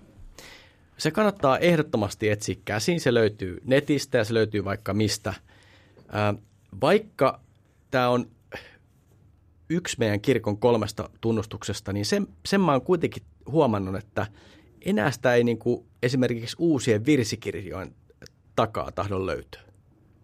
[0.98, 5.34] Se kannattaa ehdottomasti etsiä käsin, se löytyy netistä ja se löytyy vaikka mistä.
[6.08, 6.34] Ää,
[6.82, 7.40] vaikka
[7.92, 8.28] tämä on
[9.70, 14.28] yksi meidän kirkon kolmesta tunnustuksesta, niin sen, sen mä oon kuitenkin huomannut, että
[14.86, 17.96] enää sitä ei niin kuin esimerkiksi uusien virsikirjojen
[18.56, 19.62] takaa tahdon löytyä.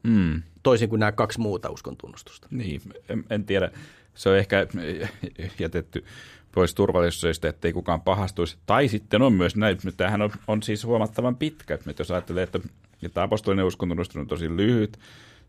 [0.03, 0.41] Mm.
[0.63, 2.47] Toisin kuin nämä kaksi muuta uskontunnustusta.
[2.51, 3.71] Niin, en, en tiedä.
[4.15, 4.67] Se on ehkä
[5.59, 6.05] jätetty
[6.51, 8.57] pois turvallisuudesta, ettei kukaan pahastuisi.
[8.65, 11.73] Tai sitten on myös näin, että tämähän on, on siis huomattavan pitkä.
[11.73, 12.59] Että jos ajattelee, että,
[13.03, 14.99] että apostolinen uskontunnustus on tosi lyhyt,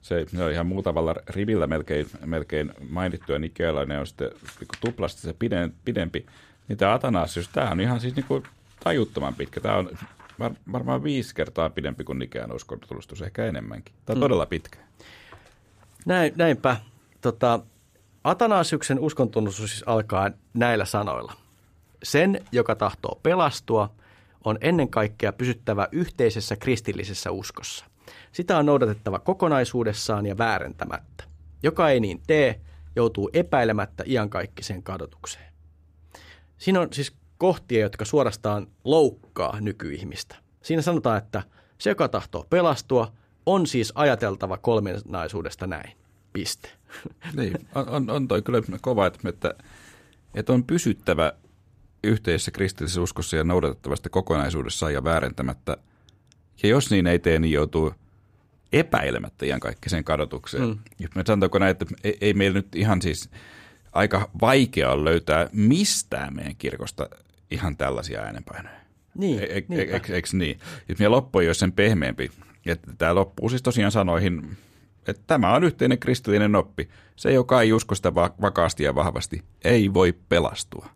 [0.02, 5.20] se, se on ihan muutamalla rivillä melkein, melkein mainittu ja Nikealainen on sitten niin tuplasti
[5.22, 5.34] se
[5.84, 6.26] pidempi.
[6.68, 8.42] Niin tämä Atanasius, tämä on ihan siis niin kuin
[8.84, 9.60] tajuttoman pitkä.
[9.60, 9.90] Tämä on
[10.38, 13.94] var, varmaan viisi kertaa pidempi kuin Nikean uskontunnustus, ehkä enemmänkin.
[14.06, 14.20] Tämä on mm.
[14.20, 14.78] todella pitkä.
[16.06, 16.76] Näin, näinpä.
[17.20, 17.60] Tota,
[18.24, 21.32] Atanasiuksen uskontunnustus siis alkaa näillä sanoilla.
[22.02, 23.94] Sen, joka tahtoo pelastua,
[24.44, 27.84] on ennen kaikkea pysyttävä yhteisessä kristillisessä uskossa.
[28.32, 31.24] Sitä on noudatettava kokonaisuudessaan ja väärentämättä.
[31.62, 32.60] Joka ei niin tee,
[32.96, 35.52] joutuu epäilemättä iankaikkiseen kadotukseen.
[36.58, 40.36] Siinä on siis kohtia, jotka suorastaan loukkaa nykyihmistä.
[40.62, 41.42] Siinä sanotaan, että
[41.78, 43.12] se, joka tahtoo pelastua,
[43.46, 45.96] on siis ajateltava kolminaisuudesta näin.
[46.32, 46.68] Piste.
[47.36, 49.54] Niin, on, on, on toi kyllä kova, että, että,
[50.34, 51.32] että on pysyttävä
[52.04, 55.76] yhteisessä kristillisessä uskossa ja noudatettavasta kokonaisuudessaan ja väärentämättä.
[56.62, 57.94] Ja jos niin ei tee, niin joutuu
[58.72, 59.46] epäilemättä
[59.86, 60.62] sen kadotukseen.
[60.62, 60.78] Mm.
[61.14, 63.30] Me sanotaanko näin, että ei, ei meillä nyt ihan siis
[63.92, 67.08] aika vaikea on löytää mistään meidän kirkosta
[67.54, 68.84] ihan tällaisia äänenpainoja.
[69.14, 70.60] Niin, e, e, e, Eikö niin?
[70.88, 72.30] Ja meidän loppu ei ole sen pehmeämpi.
[72.66, 74.56] Että tämä loppuu siis tosiaan sanoihin,
[75.08, 76.88] että tämä on yhteinen kristillinen oppi.
[77.16, 80.88] Se, joka ei usko sitä vakaasti ja vahvasti, ei voi pelastua.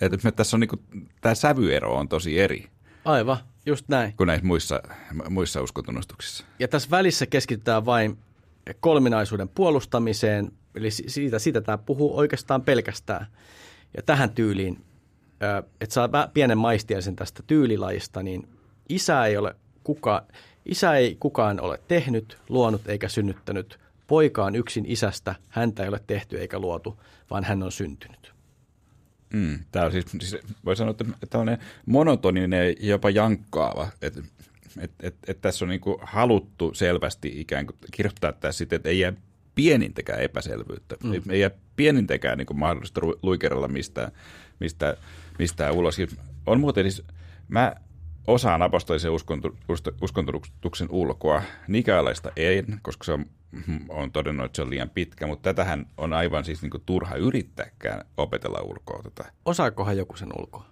[0.00, 0.76] Että me tässä on niinku,
[1.20, 2.66] tämä sävyero on tosi eri.
[3.04, 3.36] Aivan,
[3.66, 4.14] just näin.
[4.16, 4.82] Kuin näissä muissa,
[5.28, 6.44] muissa uskontunnustuksissa.
[6.58, 8.18] Ja tässä välissä keskitytään vain
[8.80, 13.26] kolminaisuuden puolustamiseen, eli siitä, siitä tämä puhuu oikeastaan pelkästään.
[13.96, 14.84] Ja tähän tyyliin,
[15.80, 18.48] että saa pienen maistiaisen tästä tyylilajista, niin
[18.88, 20.22] isä ei ole kukaan,
[20.66, 23.78] isä ei kukaan ole tehnyt, luonut eikä synnyttänyt.
[24.06, 27.00] Poika on yksin isästä, häntä ei ole tehty eikä luotu,
[27.30, 28.32] vaan hän on syntynyt.
[29.32, 34.20] Mm, tämä on siis, siis, voi sanoa, että tällainen monotoninen jopa jankkaava, että
[34.80, 38.98] et, et, et tässä on niinku haluttu selvästi ikään kuin kirjoittaa tässä sitten, että ei
[38.98, 39.12] jää
[39.54, 41.12] pienintäkään epäselvyyttä, mm.
[41.12, 44.12] ei, ei jää pienintäkään niinku mahdollista luikerella mistään,
[44.60, 44.96] mistään,
[45.42, 45.96] mistään ulos.
[46.46, 47.06] On muuten siis,
[47.48, 47.74] mä
[48.26, 49.10] osaan apostolisen
[50.00, 51.42] uskontuksen ulkoa.
[51.68, 53.26] Nikaalaista en, koska se on,
[53.88, 57.16] on todennut, että se on liian pitkä, mutta tätähän on aivan siis niin kuin turha
[57.16, 59.32] yrittääkään opetella ulkoa tätä.
[59.44, 60.66] Osaakohan joku sen ulkoa?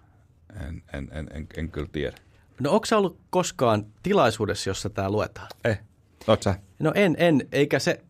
[0.67, 2.17] En, en, en, en, en kyllä tiedä.
[2.59, 5.47] No onko ollut koskaan tilaisuudessa, jossa tämä luetaan?
[5.65, 5.79] Eh,
[6.27, 6.55] oot sä?
[6.79, 8.01] No en, en, eikä se,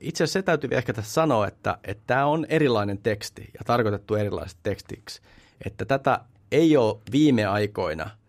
[0.00, 4.14] itse asiassa se täytyy ehkä tässä sanoa, että, että tämä on erilainen teksti ja tarkoitettu
[4.14, 5.22] erilaiseksi tekstiksi.
[5.64, 6.20] Että tätä
[6.52, 8.10] ei ole viime aikoina–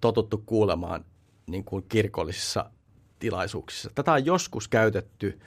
[0.00, 1.04] totuttu kuulemaan
[1.46, 2.70] niin kuin kirkollisissa
[3.18, 3.90] tilaisuuksissa.
[3.94, 5.40] Tätä on joskus käytetty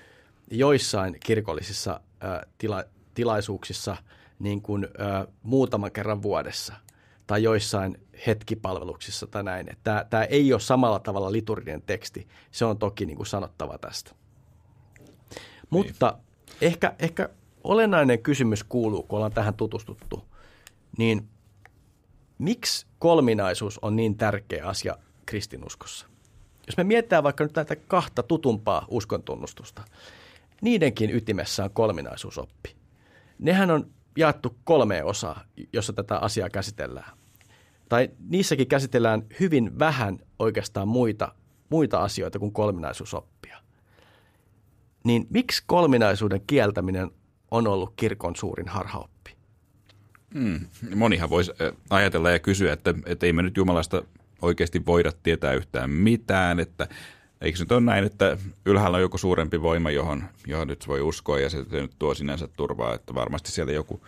[0.51, 3.97] joissain kirkollisissa ää, tila, tilaisuuksissa
[4.39, 6.73] niin kuin, ää, muutaman kerran vuodessa
[7.27, 9.77] tai joissain hetkipalveluksissa tai näin.
[9.83, 12.27] Tämä, tämä ei ole samalla tavalla liturginen teksti.
[12.51, 14.11] Se on toki niin kuin sanottava tästä.
[15.69, 16.57] Mutta niin.
[16.61, 17.29] ehkä, ehkä
[17.63, 20.25] olennainen kysymys kuuluu, kun ollaan tähän tutustuttu,
[20.97, 21.29] niin
[22.38, 26.07] miksi kolminaisuus on niin tärkeä asia kristinuskossa?
[26.67, 29.83] Jos me mietitään vaikka nyt näitä kahta tutumpaa uskontunnustusta,
[30.62, 32.75] niidenkin ytimessä on kolminaisuusoppi.
[33.39, 35.41] Nehän on jaettu kolmeen osaa,
[35.73, 37.17] jossa tätä asiaa käsitellään.
[37.89, 41.36] Tai niissäkin käsitellään hyvin vähän oikeastaan muita,
[41.69, 43.57] muita asioita kuin kolminaisuusoppia.
[45.03, 47.12] Niin miksi kolminaisuuden kieltäminen
[47.51, 49.16] on ollut kirkon suurin harhaoppi?
[50.38, 50.60] Hmm.
[50.95, 51.52] Monihan voisi
[51.89, 54.04] ajatella ja kysyä, että, että ei me nyt Jumalasta
[54.41, 56.88] oikeasti voida tietää yhtään mitään, että
[57.41, 61.39] eikö nyt ole näin, että ylhäällä on joku suurempi voima, johon, johon nyt voi uskoa
[61.39, 64.02] ja se nyt tuo sinänsä turvaa, että varmasti siellä joku,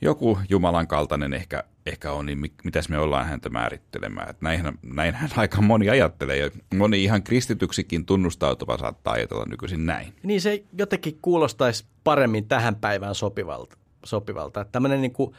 [0.00, 4.30] joku Jumalan kaltainen ehkä, ehkä on, niin mitäs me ollaan häntä määrittelemään.
[4.30, 10.12] Että näinhän, näinhän aika moni ajattelee ja moni ihan kristityksikin tunnustautuva saattaa ajatella nykyisin näin.
[10.22, 13.76] Niin se jotenkin kuulostaisi paremmin tähän päivään sopivalta.
[14.04, 14.60] sopivalta.
[14.60, 15.34] Että tämmöinen niin kuin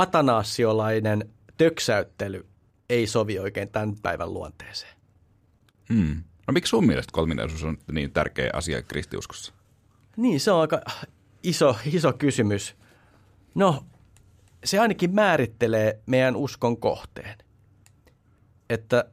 [0.00, 2.46] atanaassiolainen töksäyttely
[2.88, 4.96] ei sovi oikein tämän päivän luonteeseen.
[5.94, 6.22] Hmm.
[6.46, 9.52] No miksi sun mielestä kolminaisuus on niin tärkeä asia kristiuskossa?
[10.16, 10.80] Niin, se on aika
[11.42, 12.76] iso, iso kysymys.
[13.54, 13.84] No,
[14.64, 17.38] se ainakin määrittelee meidän uskon kohteen.
[18.70, 19.04] Että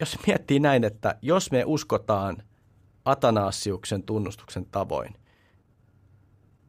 [0.00, 2.42] jos miettii näin, että jos me uskotaan
[3.04, 5.14] Atanasiuksen tunnustuksen tavoin,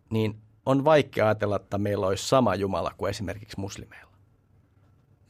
[0.09, 4.13] niin on vaikea ajatella, että meillä olisi sama Jumala kuin esimerkiksi muslimeilla.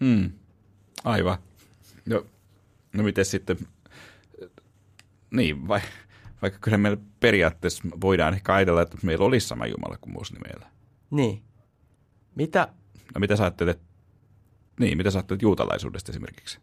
[0.03, 0.31] Hmm.
[1.03, 1.37] Aivan.
[2.05, 2.25] No,
[2.93, 3.57] no miten sitten,
[5.31, 5.81] niin, vai,
[6.41, 10.67] vaikka kyllä meillä periaatteessa voidaan ehkä ajatella, että meillä olisi sama Jumala kuin muslimeilla.
[11.11, 11.43] Niin.
[12.35, 12.67] Mitä?
[13.15, 13.79] No mitä sä ajattelet,
[14.79, 16.59] niin, mitä sä ajattelet juutalaisuudesta esimerkiksi?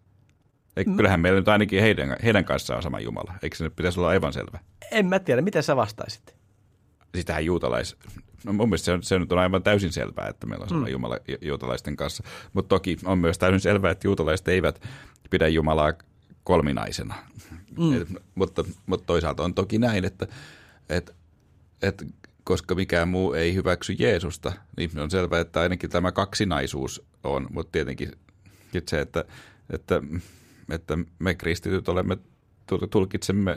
[0.77, 0.91] Eikö.
[0.97, 3.35] Kyllähän meillä nyt ainakin heidän, heidän kanssaan on sama Jumala.
[3.43, 4.59] Eikö se nyt pitäisi olla aivan selvä?
[4.91, 5.43] En mä tiedä.
[5.43, 6.37] Miten sä vastaisit?
[7.17, 7.97] Sitähän juutalais...
[8.45, 10.87] No mun mielestä se, on, se nyt on aivan täysin selvää, että meillä on sama
[10.87, 10.93] mm.
[10.93, 12.25] Jumala juutalaisten kanssa.
[12.53, 14.83] Mutta toki on myös täysin selvää, että juutalaiset eivät
[15.31, 15.93] pidä Jumalaa
[16.45, 17.15] kolminaisena.
[17.79, 18.03] Mm.
[18.03, 20.27] Et, mutta, mutta toisaalta on toki näin, että,
[20.89, 21.13] että,
[21.83, 22.05] että
[22.45, 27.73] koska mikään muu ei hyväksy Jeesusta, niin on selvää, että ainakin tämä kaksinaisuus on, mutta
[27.73, 28.13] tietenkin
[28.89, 29.25] se, että,
[29.71, 30.03] että,
[30.71, 32.17] että me kristityt olemme,
[32.91, 33.57] tulkitsemme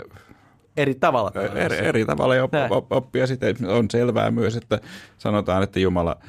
[0.78, 1.32] eri tavalla.
[1.56, 2.48] Eri, eri tavalla ja
[2.90, 4.80] oppia sitten on selvää myös, että
[5.18, 6.20] sanotaan, että Jumala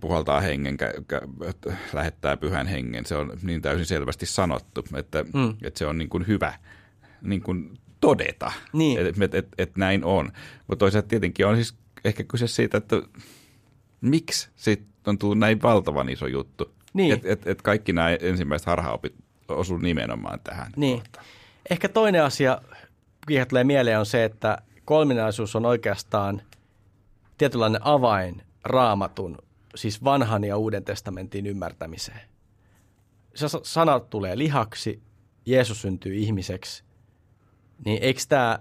[0.00, 0.76] puhaltaa hengen,
[1.92, 3.06] lähettää pyhän hengen.
[3.06, 5.54] Se on niin täysin selvästi sanottu, että, mm.
[5.62, 6.54] että se on niin kuin hyvä
[7.22, 9.06] niin kuin todeta, niin.
[9.06, 10.32] että et, et, et näin on.
[10.66, 12.96] Mutta toisaalta tietenkin on siis ehkä kyse siitä, että
[14.00, 16.74] miksi siitä on tullut näin valtavan iso juttu.
[16.92, 17.12] Niin.
[17.12, 19.14] Että et, et kaikki nämä ensimmäiset harhaopit
[19.48, 20.72] osu nimenomaan tähän.
[20.76, 21.02] Niin.
[21.70, 22.60] Ehkä toinen asia,
[23.26, 26.42] tulee mieleen, on se, että kolminaisuus on oikeastaan
[27.38, 29.38] tietynlainen avain raamatun,
[29.74, 32.20] siis vanhan ja uuden testamentin ymmärtämiseen.
[33.34, 35.02] Se sana tulee lihaksi,
[35.46, 36.84] Jeesus syntyy ihmiseksi,
[37.84, 38.58] niin eikö tämä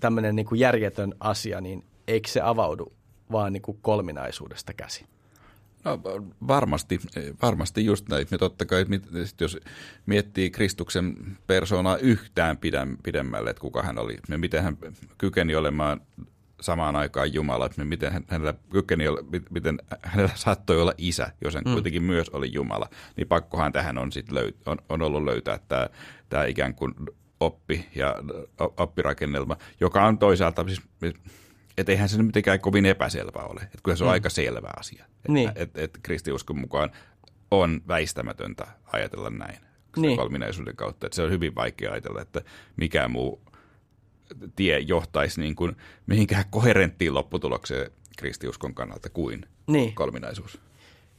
[0.00, 2.92] tämmöinen niin järjetön asia, niin eikö se avaudu
[3.32, 5.06] vaan niin kuin kolminaisuudesta käsin?
[5.84, 6.00] No
[6.48, 7.00] varmasti,
[7.42, 8.26] varmasti just näin.
[8.30, 8.86] Ja totta kai,
[9.40, 9.58] jos
[10.06, 11.16] miettii Kristuksen
[11.46, 12.58] persoonaa yhtään
[13.02, 14.78] pidemmälle, että kuka hän oli, ja miten hän
[15.18, 16.00] kykeni olemaan
[16.60, 19.04] samaan aikaan Jumala, että miten hänellä kykeni,
[19.50, 21.72] miten hänellä saattoi olla isä, jos hän mm.
[21.72, 25.88] kuitenkin myös oli Jumala, niin pakkohan tähän on, sit löy, on, on ollut löytää tämä,
[26.28, 26.94] tämä ikään kuin
[27.40, 28.14] oppi ja
[28.76, 31.14] oppirakennelma, joka on toisaalta siis
[31.78, 33.60] että eihän se mitenkään kovin epäselvä ole.
[33.60, 34.12] Että kyllä se on mm.
[34.12, 35.04] aika selvä asia.
[35.04, 35.52] Että niin.
[35.54, 36.90] et, et kristiuskon mukaan
[37.50, 39.58] on väistämätöntä ajatella näin
[39.96, 40.16] niin.
[40.16, 41.06] kolminaisuuden kautta.
[41.06, 42.42] Että se on hyvin vaikea ajatella, että
[42.76, 43.42] mikään muu
[44.56, 49.94] tie johtaisi niin kuin mihinkään koherenttiin lopputulokseen kristiuskon kannalta kuin niin.
[49.94, 50.58] kolminaisuus.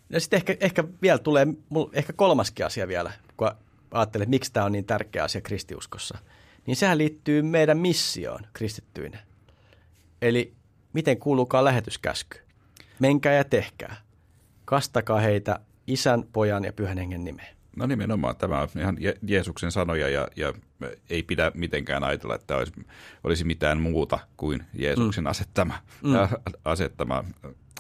[0.09, 1.47] Ja sitten ehkä, ehkä vielä tulee,
[1.93, 3.51] ehkä kolmaskin asia vielä, kun
[3.91, 6.17] ajattelee, että miksi tämä on niin tärkeä asia kristiuskossa.
[6.65, 9.19] Niin sehän liittyy meidän missioon kristittyinä.
[10.23, 10.53] Eli
[10.93, 12.37] miten kuuluukaan lähetyskäsky?
[12.99, 13.95] Menkää ja tehkää.
[14.65, 17.55] Kastakaa heitä isän, pojan ja pyhän hengen nimeen.
[17.75, 18.97] No nimenomaan, tämä on ihan
[19.27, 20.53] Jeesuksen sanoja ja, ja
[21.09, 22.73] ei pidä mitenkään ajatella, että olisi,
[23.23, 25.29] olisi mitään muuta kuin Jeesuksen mm.
[25.29, 26.13] asettama, mm.
[26.65, 27.23] asettama,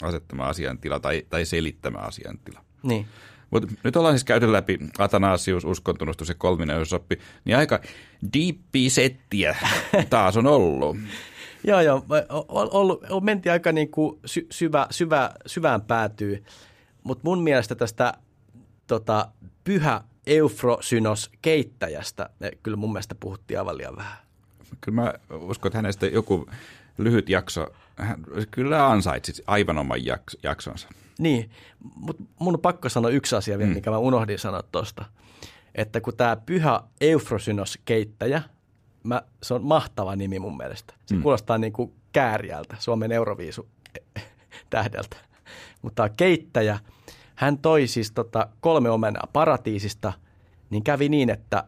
[0.01, 2.61] asettama asiantila tai, tai selittämä asiantila.
[2.83, 3.05] Niin.
[3.51, 7.79] Mutta nyt ollaan siis käyty läpi Atanasius, uskontunnustus ja kolminaisuusoppi, niin aika
[8.33, 9.55] diippiä settiä
[10.09, 10.97] taas on ollut.
[11.63, 12.05] joo, joo.
[12.29, 16.43] Ollut, ollut, mentiin aika niin kuin sy, syvä, syvä, syvään päätyy,
[17.03, 18.13] mutta mun mielestä tästä
[18.87, 19.27] tota,
[19.63, 24.17] pyhä Eufrosynos keittäjästä, ne kyllä mun mielestä puhuttiin aivan liian vähän.
[24.81, 26.49] Kyllä mä uskon, että hänestä joku
[26.97, 30.89] lyhyt jakso, hän kyllä ansaitsi aivan oman jaks, jaksonsa.
[31.19, 31.51] Niin,
[31.95, 33.75] mutta mun on pakko sanoa yksi asia vielä, mm.
[33.75, 35.05] mikä mä unohdin sanoa tuosta.
[35.75, 38.41] Että kun tämä pyhä Eufrosynos keittäjä,
[39.03, 40.93] mä, se on mahtava nimi mun mielestä.
[41.05, 41.21] Se mm.
[41.21, 43.67] kuulostaa niin kuin kääriältä, Suomen Euroviisu
[44.69, 45.17] tähdeltä.
[45.81, 46.79] Mutta keittäjä,
[47.35, 50.13] hän toi siis tota kolme omenaa paratiisista,
[50.69, 51.63] niin kävi niin, että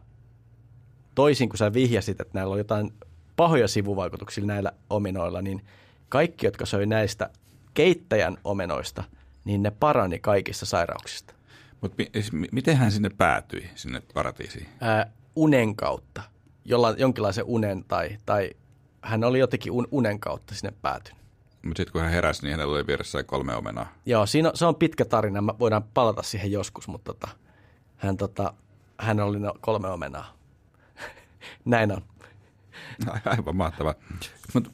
[1.14, 2.92] toisin kuin sä vihjasit, että näillä on jotain
[3.36, 5.64] pahoja sivuvaikutuksia näillä omenoilla, niin
[6.08, 7.30] kaikki, jotka söi näistä
[7.74, 9.04] keittäjän omenoista,
[9.44, 11.34] niin ne parani kaikista sairauksista.
[11.80, 14.68] Mutta mi- miten hän sinne päätyi, sinne paratiisiin?
[14.80, 16.22] Ää, unen kautta,
[16.66, 18.50] jolla, jonkinlaisen unen tai, tai
[19.02, 21.22] hän oli jotenkin un, unen kautta sinne päätynyt.
[21.62, 23.92] Mutta sitten kun hän heräsi, niin hänellä oli vieressä kolme omenaa.
[24.06, 25.40] Joo, siinä on, se on pitkä tarina.
[25.40, 27.28] Me voidaan palata siihen joskus, mutta tota,
[27.96, 28.54] hän, tota,
[28.98, 30.36] hän oli no kolme omenaa.
[31.64, 32.02] Näin on.
[33.24, 33.94] Aivan mahtavaa.
[34.54, 34.70] Mutta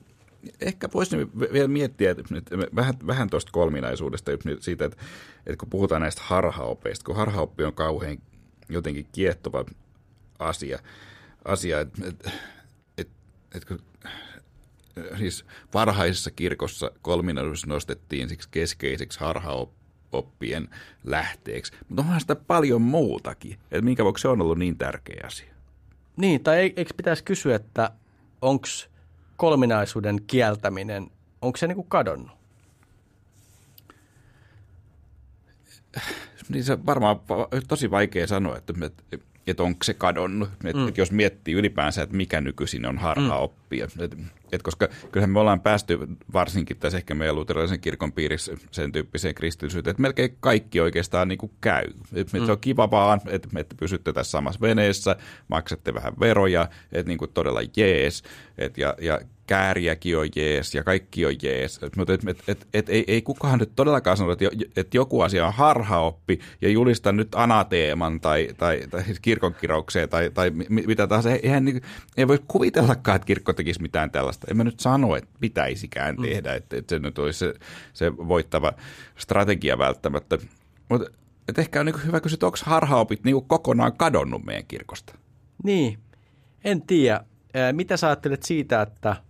[0.60, 4.30] ehkä voisin vielä miettiä että nyt vähän, vähän tuosta kolminaisuudesta,
[4.60, 5.02] siitä, että,
[5.46, 8.18] että kun puhutaan näistä harhaopeista, kun harhaoppi on kauhean
[8.68, 9.64] jotenkin kiehtova
[10.38, 10.78] asia,
[11.44, 12.30] asia että, että,
[12.96, 13.16] että,
[13.54, 13.74] että
[15.18, 20.68] siis varhaisessa kirkossa kolminaisuus nostettiin siksi keskeiseksi harhaoppien
[21.04, 25.54] lähteeksi, mutta onhan sitä paljon muutakin, että minkä vuoksi se on ollut niin tärkeä asia.
[26.16, 27.90] Niin, tai eikö pitäisi kysyä, että
[28.42, 28.66] onko
[29.36, 31.10] kolminaisuuden kieltäminen,
[31.42, 32.42] onko se niinku kadonnut?
[36.48, 37.20] Niin se varmaan
[37.68, 38.72] tosi vaikea sanoa, että,
[39.46, 40.48] että, onko se kadonnut.
[40.64, 40.88] Että, mm.
[40.88, 43.86] että jos miettii ylipäänsä, että mikä nykyisin on harhaoppia.
[43.96, 44.04] Mm.
[44.04, 44.16] Että,
[44.52, 45.98] että koska kyllähän me ollaan päästy
[46.32, 51.38] varsinkin tässä ehkä meidän luterilaisen kirkon piirissä sen tyyppiseen kristillisyyteen, että melkein kaikki oikeastaan niin
[51.38, 51.84] kuin käy.
[52.12, 52.46] Että mm.
[52.46, 55.16] Se on kiva vaan, että, että pysytte tässä samassa veneessä,
[55.48, 58.22] maksatte vähän veroja, että niin kuin todella jees.
[58.58, 61.80] Että ja, ja kääriäkin on jees ja kaikki on jees.
[61.96, 64.44] Mutta et, et, et, et, ei, ei kukaan nyt todellakaan sano, että,
[64.76, 70.30] että joku asia on harhaoppi ja julista nyt anateeman tai, tai, tai siis kirkonkiraukseen tai,
[70.30, 71.30] tai mitä tahansa.
[71.30, 71.80] Eihän,
[72.16, 74.46] ei voi kuvitellakaan, että kirkko tekisi mitään tällaista.
[74.50, 76.22] En mä nyt sano, että pitäisikään mm.
[76.22, 77.54] tehdä, että, että se nyt olisi se,
[77.92, 78.72] se voittava
[79.16, 80.38] strategia välttämättä.
[80.88, 81.10] Mutta
[81.58, 85.14] ehkä on niin hyvä kysyä, että onko harhaopit niin kokonaan kadonnut meidän kirkosta?
[85.64, 85.98] Niin,
[86.64, 87.24] en tiedä.
[87.72, 89.16] Mitä sä ajattelet siitä, että–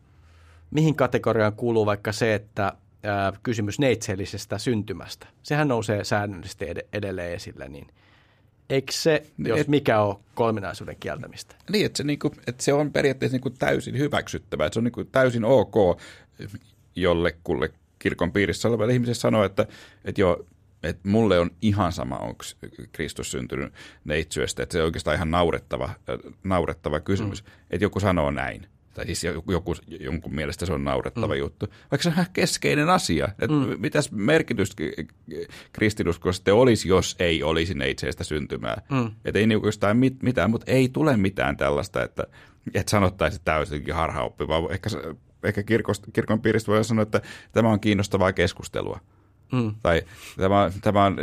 [0.72, 5.26] mihin kategoriaan kuuluu vaikka se, että ää, kysymys neitseellisestä syntymästä.
[5.42, 7.86] Sehän nousee säännöllisesti ed- edelleen esille, niin
[8.70, 11.54] eikö se, jos et, mikä on kolminaisuuden kieltämistä?
[11.70, 15.04] Niin, että se, niinku, että se on periaatteessa niinku täysin hyväksyttävää, että se on niinku
[15.04, 16.00] täysin ok
[16.96, 19.66] jollekulle kirkon piirissä olevalle ihmiselle sanoa, että,
[20.04, 20.46] että joo,
[20.82, 22.44] että mulle on ihan sama, onko
[22.92, 23.72] Kristus syntynyt
[24.04, 25.90] neitsyöstä, että se on oikeastaan ihan naurettava,
[26.44, 27.50] naurettava kysymys, mm.
[27.70, 31.38] että joku sanoo näin tai siis joku, jonkun mielestä se on naurettava mm.
[31.38, 33.24] juttu, vaikka se on ihan keskeinen asia.
[33.24, 33.74] Että mm.
[33.78, 34.76] Mitäs merkitys
[35.72, 38.82] kristinuskossa sitten olisi, jos ei olisi neitseistä syntymää?
[38.90, 39.10] Mm.
[39.24, 42.26] Että ei niinku oikeastaan mit, mitään, mutta ei tule mitään tällaista, että,
[42.74, 44.90] että sanottaisiin, että tämä olisi jotenkin harhaoppi, vaan ehkä,
[45.44, 47.22] ehkä kirkosta, kirkon piiristä voi sanoa, että
[47.52, 49.00] tämä on kiinnostavaa keskustelua.
[49.52, 49.74] Mm.
[49.82, 50.02] Tai
[50.36, 51.16] tämä, tämä on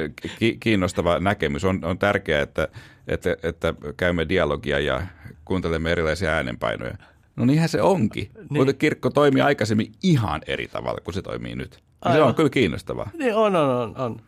[0.59, 1.65] kiinnostava näkemys.
[1.65, 2.67] On, on tärkeää, että,
[3.07, 5.01] että, että käymme dialogia ja
[5.45, 6.97] kuuntelemme erilaisia äänenpainoja.
[7.39, 8.47] No niinhän se onkin, niin.
[8.49, 11.83] mutta kirkko toimii aikaisemmin ihan eri tavalla kuin se toimii nyt.
[12.13, 13.09] Se on kyllä kiinnostavaa.
[13.13, 14.21] Niin on, on, on, on.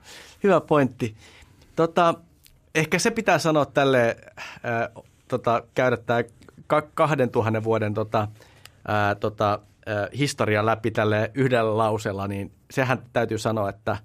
[0.43, 1.16] Hyvä pointti.
[1.76, 2.14] Tota,
[2.76, 4.18] ehkä se pitää sanoa tälle,
[4.66, 6.24] äh, tota, käydä tämä
[6.68, 8.28] 2000 vuoden tota,
[8.89, 9.59] äh, tota,
[9.89, 13.97] äh, historia läpi tälle yhdellä lauseella, niin sehän täytyy sanoa, että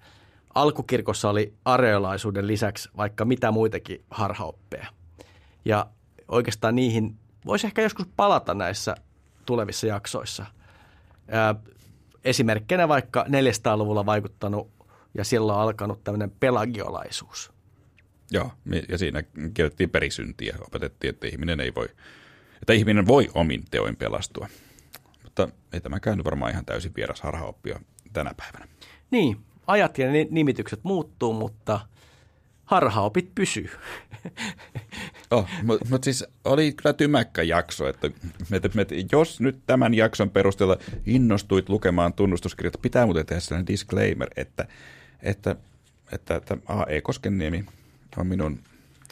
[0.55, 4.87] alkukirkossa oli areolaisuuden lisäksi vaikka mitä muitakin harhaoppeja.
[5.65, 5.87] Ja
[6.29, 8.95] oikeastaan niihin voisi ehkä joskus palata näissä
[9.47, 10.47] tulevissa jaksoissa.
[11.29, 11.55] Ää,
[12.25, 14.71] esimerkkinä vaikka 400-luvulla vaikuttanut
[15.15, 17.53] ja silloin alkanut tämmöinen pelagiolaisuus.
[18.31, 18.51] Joo,
[18.89, 19.23] ja siinä
[19.55, 20.57] kiellettiin perisyntiä.
[20.61, 21.89] Opetettiin, että ihminen ei voi,
[22.63, 24.49] että ihminen voi omin teoin pelastua.
[25.23, 27.81] Mutta ei tämä käynyt varmaan ihan täysin vieras harhaoppia
[28.13, 28.69] tänä päivänä.
[29.11, 29.37] Niin,
[29.67, 31.81] ajat ja nimitykset muuttuu, mutta–
[32.67, 33.71] harhaopit pysyy.
[35.31, 38.11] Oh, mutta mut siis oli kyllä tymäkkä jakso, että,
[38.53, 44.31] että, että jos nyt tämän jakson perusteella innostuit lukemaan tunnustuskirjat, pitää muuten tehdä sellainen disclaimer,
[44.37, 44.67] että,
[45.23, 45.57] että,
[46.13, 47.01] että, että A.E.
[47.01, 47.65] Koskeniemi
[48.17, 48.59] on minun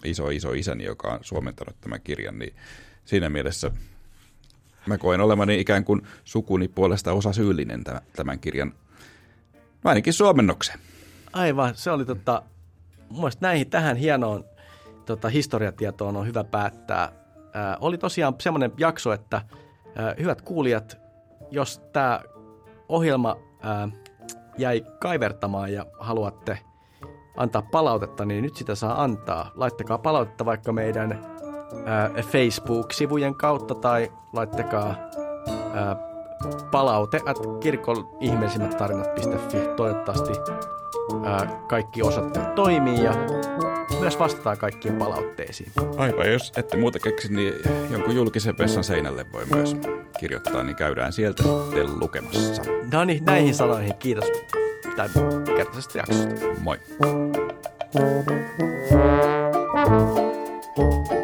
[0.05, 2.55] iso iso isäni, joka on suomentanut tämän kirjan, niin
[3.05, 3.71] siinä mielessä
[4.87, 7.85] mä koen olemani ikään kuin sukuni puolesta osa syyllinen
[8.17, 8.75] tämän kirjan,
[9.85, 10.79] ainakin suomennokseen.
[11.33, 12.43] Aivan, se oli tota,
[13.15, 14.45] mun näihin tähän hienoon
[15.07, 17.13] tota, historiatietoon on hyvä päättää.
[17.55, 19.43] Ää, oli tosiaan semmoinen jakso, että
[19.97, 20.99] ää, hyvät kuulijat,
[21.51, 22.21] jos tämä
[22.89, 23.89] ohjelma ää,
[24.59, 26.59] jäi kaivertamaan ja haluatte
[27.37, 29.51] antaa palautetta, niin nyt sitä saa antaa.
[29.55, 31.27] Laittakaa palautetta vaikka meidän
[31.87, 34.95] ää, Facebook-sivujen kautta tai laittakaa
[35.75, 36.14] ää,
[36.71, 39.59] palaute at kirkon ihmeellisimmät tarinat.fi.
[39.77, 40.33] Toivottavasti
[41.25, 43.15] ää, kaikki osoitteet toimii ja
[44.01, 45.73] myös vastataan kaikkiin palautteisiin.
[45.97, 47.55] Aivan, jos ette muuta keksi, niin
[47.91, 49.77] jonkun julkisen vessan seinälle voi myös
[50.19, 52.63] kirjoittaa, niin käydään sieltä sitten lukemassa.
[52.93, 54.33] No niin, näihin sanoihin kiitos
[54.97, 55.11] tämän
[55.57, 56.35] kertaisesta jaksosta.
[56.61, 56.79] Moi.
[60.77, 61.24] Thank you.